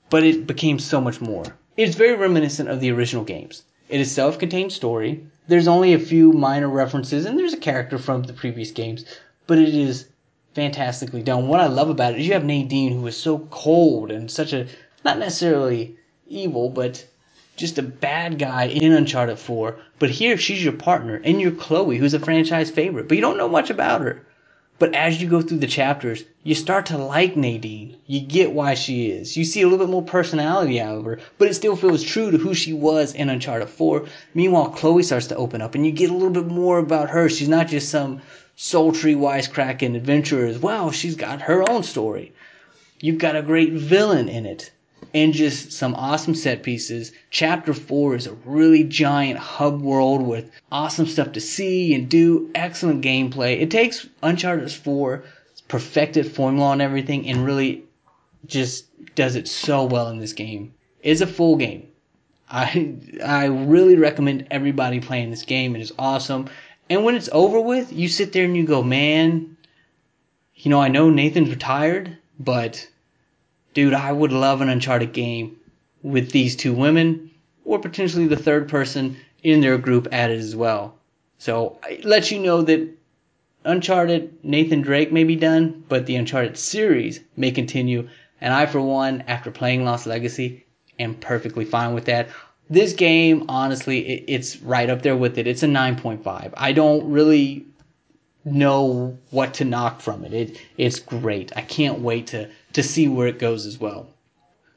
but 0.09 0.23
it 0.23 0.47
became 0.47 0.79
so 0.79 0.99
much 0.99 1.21
more. 1.21 1.45
It's 1.77 1.95
very 1.95 2.15
reminiscent 2.15 2.69
of 2.69 2.79
the 2.79 2.91
original 2.91 3.23
games. 3.23 3.63
It 3.93 4.01
is 4.01 4.11
self-contained 4.11 4.71
story. 4.71 5.23
There's 5.47 5.67
only 5.67 5.93
a 5.93 5.99
few 5.99 6.33
minor 6.33 6.67
references, 6.67 7.27
and 7.27 7.37
there's 7.37 7.53
a 7.53 7.57
character 7.57 7.99
from 7.99 8.23
the 8.23 8.33
previous 8.33 8.71
games, 8.71 9.05
but 9.45 9.59
it 9.59 9.75
is 9.75 10.07
fantastically 10.55 11.21
done. 11.21 11.47
What 11.47 11.59
I 11.59 11.67
love 11.67 11.91
about 11.91 12.13
it 12.15 12.19
is 12.19 12.25
you 12.25 12.33
have 12.33 12.43
Nadine, 12.43 12.93
who 12.93 13.05
is 13.05 13.15
so 13.15 13.37
cold 13.51 14.09
and 14.09 14.31
such 14.31 14.51
a 14.51 14.65
not 15.05 15.19
necessarily 15.19 15.95
evil, 16.27 16.69
but 16.69 17.05
just 17.55 17.77
a 17.77 17.83
bad 17.83 18.39
guy 18.39 18.63
in 18.63 18.93
Uncharted 18.93 19.37
4. 19.37 19.77
But 19.99 20.09
here 20.09 20.37
she's 20.37 20.63
your 20.63 20.73
partner, 20.73 21.21
and 21.23 21.39
you're 21.39 21.51
Chloe, 21.51 21.97
who's 21.97 22.15
a 22.15 22.19
franchise 22.19 22.71
favorite, 22.71 23.07
but 23.07 23.13
you 23.15 23.21
don't 23.21 23.37
know 23.37 23.47
much 23.47 23.69
about 23.69 24.01
her. 24.01 24.25
But 24.79 24.95
as 24.95 25.21
you 25.21 25.29
go 25.29 25.41
through 25.41 25.59
the 25.59 25.67
chapters, 25.67 26.23
you 26.43 26.55
start 26.55 26.87
to 26.87 26.97
like 26.97 27.37
Nadine. 27.37 27.95
You 28.07 28.19
get 28.19 28.51
why 28.51 28.73
she 28.73 29.09
is. 29.11 29.37
You 29.37 29.45
see 29.45 29.61
a 29.61 29.67
little 29.67 29.85
bit 29.85 29.91
more 29.91 30.01
personality 30.01 30.81
out 30.81 30.97
of 30.97 31.05
her, 31.05 31.19
but 31.37 31.47
it 31.47 31.53
still 31.53 31.75
feels 31.75 32.03
true 32.03 32.31
to 32.31 32.37
who 32.37 32.53
she 32.53 32.73
was 32.73 33.13
in 33.13 33.29
Uncharted 33.29 33.69
4. 33.69 34.05
Meanwhile, 34.33 34.71
Chloe 34.71 35.03
starts 35.03 35.27
to 35.27 35.35
open 35.35 35.61
up, 35.61 35.75
and 35.75 35.85
you 35.85 35.91
get 35.91 36.09
a 36.09 36.13
little 36.13 36.31
bit 36.31 36.47
more 36.47 36.79
about 36.79 37.11
her. 37.11 37.29
She's 37.29 37.47
not 37.47 37.67
just 37.67 37.89
some 37.89 38.21
sultry, 38.55 39.15
wisecracking 39.15 39.95
adventurer 39.95 40.47
as 40.47 40.57
well. 40.57 40.91
She's 40.91 41.15
got 41.15 41.43
her 41.43 41.69
own 41.69 41.83
story. 41.83 42.33
You've 42.99 43.19
got 43.19 43.35
a 43.35 43.41
great 43.41 43.73
villain 43.73 44.27
in 44.27 44.45
it 44.45 44.71
and 45.13 45.33
just 45.33 45.71
some 45.71 45.95
awesome 45.95 46.35
set 46.35 46.63
pieces. 46.63 47.11
Chapter 47.29 47.73
4 47.73 48.15
is 48.15 48.27
a 48.27 48.33
really 48.45 48.83
giant 48.83 49.39
hub 49.39 49.81
world 49.81 50.21
with 50.21 50.49
awesome 50.71 51.05
stuff 51.05 51.31
to 51.33 51.41
see 51.41 51.93
and 51.93 52.09
do, 52.09 52.49
excellent 52.55 53.03
gameplay. 53.03 53.61
It 53.61 53.71
takes 53.71 54.07
Uncharted 54.21 54.71
4 54.71 55.23
perfected 55.67 56.31
formula 56.31 56.71
and 56.71 56.81
everything 56.81 57.27
and 57.27 57.45
really 57.45 57.83
just 58.45 58.85
does 59.15 59.35
it 59.35 59.47
so 59.47 59.85
well 59.85 60.09
in 60.09 60.19
this 60.19 60.33
game. 60.33 60.73
It's 61.01 61.21
a 61.21 61.27
full 61.27 61.55
game. 61.55 61.87
I 62.49 62.95
I 63.25 63.45
really 63.45 63.95
recommend 63.95 64.47
everybody 64.51 64.99
playing 64.99 65.31
this 65.31 65.43
game. 65.43 65.75
It 65.75 65.81
is 65.81 65.93
awesome. 65.97 66.49
And 66.89 67.03
when 67.03 67.15
it's 67.15 67.29
over 67.31 67.59
with, 67.59 67.91
you 67.91 68.07
sit 68.07 68.33
there 68.33 68.45
and 68.45 68.55
you 68.55 68.65
go, 68.65 68.83
man, 68.83 69.57
you 70.55 70.69
know, 70.69 70.81
I 70.81 70.89
know 70.89 71.09
Nathan's 71.09 71.49
retired, 71.49 72.17
but 72.39 72.87
dude, 73.73 73.93
I 73.93 74.11
would 74.11 74.31
love 74.31 74.61
an 74.61 74.69
Uncharted 74.69 75.13
game 75.13 75.57
with 76.01 76.31
these 76.31 76.55
two 76.55 76.73
women 76.73 77.31
or 77.65 77.79
potentially 77.79 78.27
the 78.27 78.35
third 78.35 78.69
person 78.69 79.17
in 79.41 79.61
their 79.61 79.77
group 79.77 80.07
added 80.11 80.39
as 80.39 80.55
well. 80.55 80.95
So 81.37 81.79
it 81.89 82.05
lets 82.05 82.31
you 82.31 82.39
know 82.39 82.61
that 82.61 82.89
Uncharted 83.65 84.43
Nathan 84.43 84.81
Drake 84.81 85.11
may 85.11 85.23
be 85.23 85.35
done, 85.35 85.83
but 85.87 86.05
the 86.05 86.15
Uncharted 86.15 86.57
series 86.57 87.21
may 87.35 87.51
continue. 87.51 88.09
And 88.41 88.53
I, 88.53 88.65
for 88.65 88.81
one, 88.81 89.23
after 89.27 89.51
playing 89.51 89.85
Lost 89.85 90.05
Legacy, 90.05 90.65
am 90.99 91.15
perfectly 91.15 91.65
fine 91.65 91.93
with 91.93 92.05
that. 92.05 92.29
This 92.69 92.93
game, 92.93 93.45
honestly, 93.49 93.99
it, 93.99 94.25
it's 94.27 94.61
right 94.61 94.89
up 94.89 95.01
there 95.01 95.15
with 95.15 95.37
it. 95.37 95.47
It's 95.47 95.63
a 95.63 95.67
9.5. 95.67 96.53
I 96.55 96.71
don't 96.73 97.09
really 97.11 97.65
know 98.45 99.17
what 99.29 99.55
to 99.55 99.65
knock 99.65 100.01
from 100.01 100.25
it. 100.25 100.33
it. 100.33 100.61
It's 100.77 100.99
great. 100.99 101.51
I 101.55 101.61
can't 101.61 101.99
wait 101.99 102.27
to, 102.27 102.49
to 102.73 102.83
see 102.83 103.07
where 103.07 103.27
it 103.27 103.39
goes 103.39 103.65
as 103.65 103.79
well. 103.79 104.07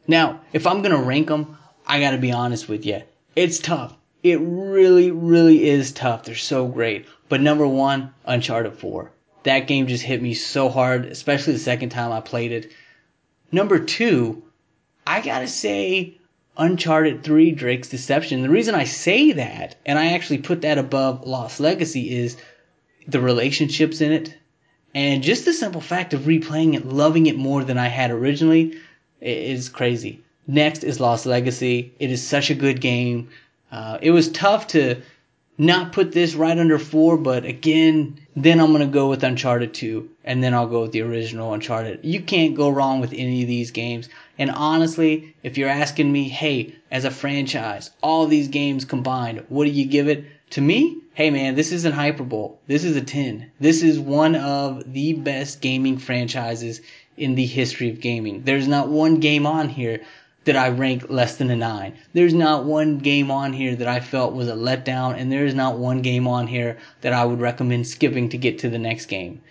Now, 0.06 0.40
if 0.52 0.66
I'm 0.66 0.82
going 0.82 0.96
to 0.96 1.02
rank 1.02 1.28
them, 1.28 1.58
I 1.86 2.00
got 2.00 2.12
to 2.12 2.18
be 2.18 2.32
honest 2.32 2.68
with 2.68 2.86
you. 2.86 3.02
It's 3.34 3.58
tough. 3.58 3.96
It 4.22 4.40
really, 4.40 5.10
really 5.10 5.68
is 5.68 5.92
tough. 5.92 6.24
They're 6.24 6.34
so 6.34 6.66
great. 6.66 7.06
But 7.28 7.40
number 7.40 7.66
one, 7.66 8.14
Uncharted 8.24 8.74
4. 8.74 9.10
That 9.42 9.66
game 9.66 9.86
just 9.86 10.02
hit 10.02 10.22
me 10.22 10.34
so 10.34 10.68
hard, 10.68 11.06
especially 11.06 11.52
the 11.52 11.58
second 11.58 11.90
time 11.90 12.12
I 12.12 12.20
played 12.20 12.52
it. 12.52 12.72
Number 13.52 13.78
two, 13.78 14.42
I 15.06 15.20
gotta 15.20 15.46
say 15.46 16.18
Uncharted 16.56 17.22
3 17.22 17.52
Drake's 17.52 17.88
Deception. 17.88 18.42
The 18.42 18.50
reason 18.50 18.74
I 18.74 18.84
say 18.84 19.32
that, 19.32 19.76
and 19.86 19.98
I 19.98 20.14
actually 20.14 20.38
put 20.38 20.62
that 20.62 20.78
above 20.78 21.26
Lost 21.26 21.60
Legacy, 21.60 22.16
is 22.16 22.36
the 23.06 23.20
relationships 23.20 24.00
in 24.00 24.12
it, 24.12 24.34
and 24.94 25.22
just 25.22 25.44
the 25.44 25.52
simple 25.52 25.80
fact 25.80 26.14
of 26.14 26.22
replaying 26.22 26.74
it, 26.74 26.86
loving 26.86 27.26
it 27.26 27.36
more 27.36 27.62
than 27.64 27.78
I 27.78 27.88
had 27.88 28.10
originally, 28.10 28.78
is 29.20 29.68
crazy. 29.68 30.20
Next 30.46 30.84
is 30.84 31.00
Lost 31.00 31.26
Legacy. 31.26 31.92
It 31.98 32.10
is 32.10 32.26
such 32.26 32.50
a 32.50 32.54
good 32.54 32.80
game. 32.80 33.28
Uh, 33.70 33.98
it 34.00 34.10
was 34.10 34.30
tough 34.30 34.68
to 34.68 35.02
not 35.58 35.92
put 35.92 36.12
this 36.12 36.34
right 36.34 36.58
under 36.58 36.78
four, 36.78 37.16
but 37.16 37.44
again, 37.44 38.18
then 38.36 38.60
I'm 38.60 38.72
gonna 38.72 38.86
go 38.86 39.08
with 39.08 39.24
Uncharted 39.24 39.72
2, 39.74 40.08
and 40.24 40.42
then 40.42 40.54
I'll 40.54 40.66
go 40.66 40.82
with 40.82 40.92
the 40.92 41.02
original 41.02 41.52
Uncharted. 41.52 42.00
You 42.02 42.20
can't 42.20 42.54
go 42.54 42.68
wrong 42.68 43.00
with 43.00 43.12
any 43.12 43.42
of 43.42 43.48
these 43.48 43.70
games. 43.70 44.08
And 44.38 44.50
honestly, 44.50 45.34
if 45.42 45.56
you're 45.56 45.68
asking 45.68 46.12
me, 46.12 46.28
hey, 46.28 46.74
as 46.90 47.04
a 47.04 47.10
franchise, 47.10 47.90
all 48.02 48.26
these 48.26 48.48
games 48.48 48.84
combined, 48.84 49.44
what 49.48 49.64
do 49.64 49.70
you 49.70 49.86
give 49.86 50.08
it? 50.08 50.24
To 50.50 50.60
me, 50.60 50.98
hey 51.14 51.30
man, 51.30 51.54
this 51.54 51.72
isn't 51.72 51.92
hyperbole. 51.92 52.56
This 52.66 52.84
is 52.84 52.96
a 52.96 53.02
10. 53.02 53.50
This 53.58 53.82
is 53.82 53.98
one 53.98 54.36
of 54.36 54.92
the 54.92 55.12
best 55.14 55.60
gaming 55.60 55.98
franchises 55.98 56.80
in 57.16 57.34
the 57.34 57.44
history 57.44 57.90
of 57.90 58.00
gaming. 58.00 58.42
There's 58.44 58.68
not 58.68 58.88
one 58.88 59.20
game 59.20 59.44
on 59.44 59.68
here 59.68 60.02
that 60.44 60.56
I 60.56 60.68
rank 60.68 61.10
less 61.10 61.36
than 61.36 61.50
a 61.50 61.56
9. 61.56 61.94
There's 62.12 62.32
not 62.32 62.64
one 62.64 62.98
game 62.98 63.30
on 63.30 63.52
here 63.52 63.74
that 63.74 63.88
I 63.88 63.98
felt 63.98 64.34
was 64.34 64.48
a 64.48 64.54
letdown, 64.54 65.18
and 65.18 65.30
there 65.30 65.44
is 65.44 65.54
not 65.54 65.78
one 65.78 66.00
game 66.00 66.28
on 66.28 66.46
here 66.46 66.78
that 67.00 67.12
I 67.12 67.24
would 67.24 67.40
recommend 67.40 67.86
skipping 67.88 68.28
to 68.28 68.38
get 68.38 68.60
to 68.60 68.68
the 68.68 68.78
next 68.78 69.06
game. 69.06 69.42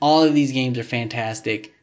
All 0.00 0.22
of 0.22 0.34
these 0.34 0.52
games 0.52 0.78
are 0.78 0.84
fantastic. 0.84 1.74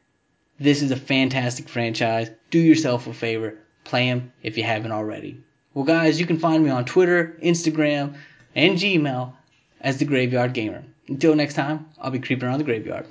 This 0.60 0.82
is 0.82 0.90
a 0.90 0.96
fantastic 0.96 1.70
franchise. 1.70 2.32
Do 2.50 2.58
yourself 2.58 3.06
a 3.06 3.14
favor. 3.14 3.60
Play 3.84 4.10
them 4.10 4.34
if 4.42 4.58
you 4.58 4.64
haven't 4.64 4.92
already. 4.92 5.38
Well, 5.76 5.86
guys, 5.86 6.20
you 6.20 6.26
can 6.26 6.40
find 6.40 6.64
me 6.64 6.72
on 6.72 6.86
Twitter, 6.86 7.38
Instagram, 7.44 8.16
and 8.58 8.78
Gmail 8.78 9.34
as 9.80 10.00
the 10.00 10.06
Graveyard 10.06 10.54
Gamer. 10.54 10.84
Until 11.08 11.36
next 11.36 11.54
time, 11.54 11.86
I'll 12.02 12.12
be 12.12 12.20
creeping 12.20 12.50
around 12.50 12.58
the 12.58 12.66
graveyard. 12.66 13.06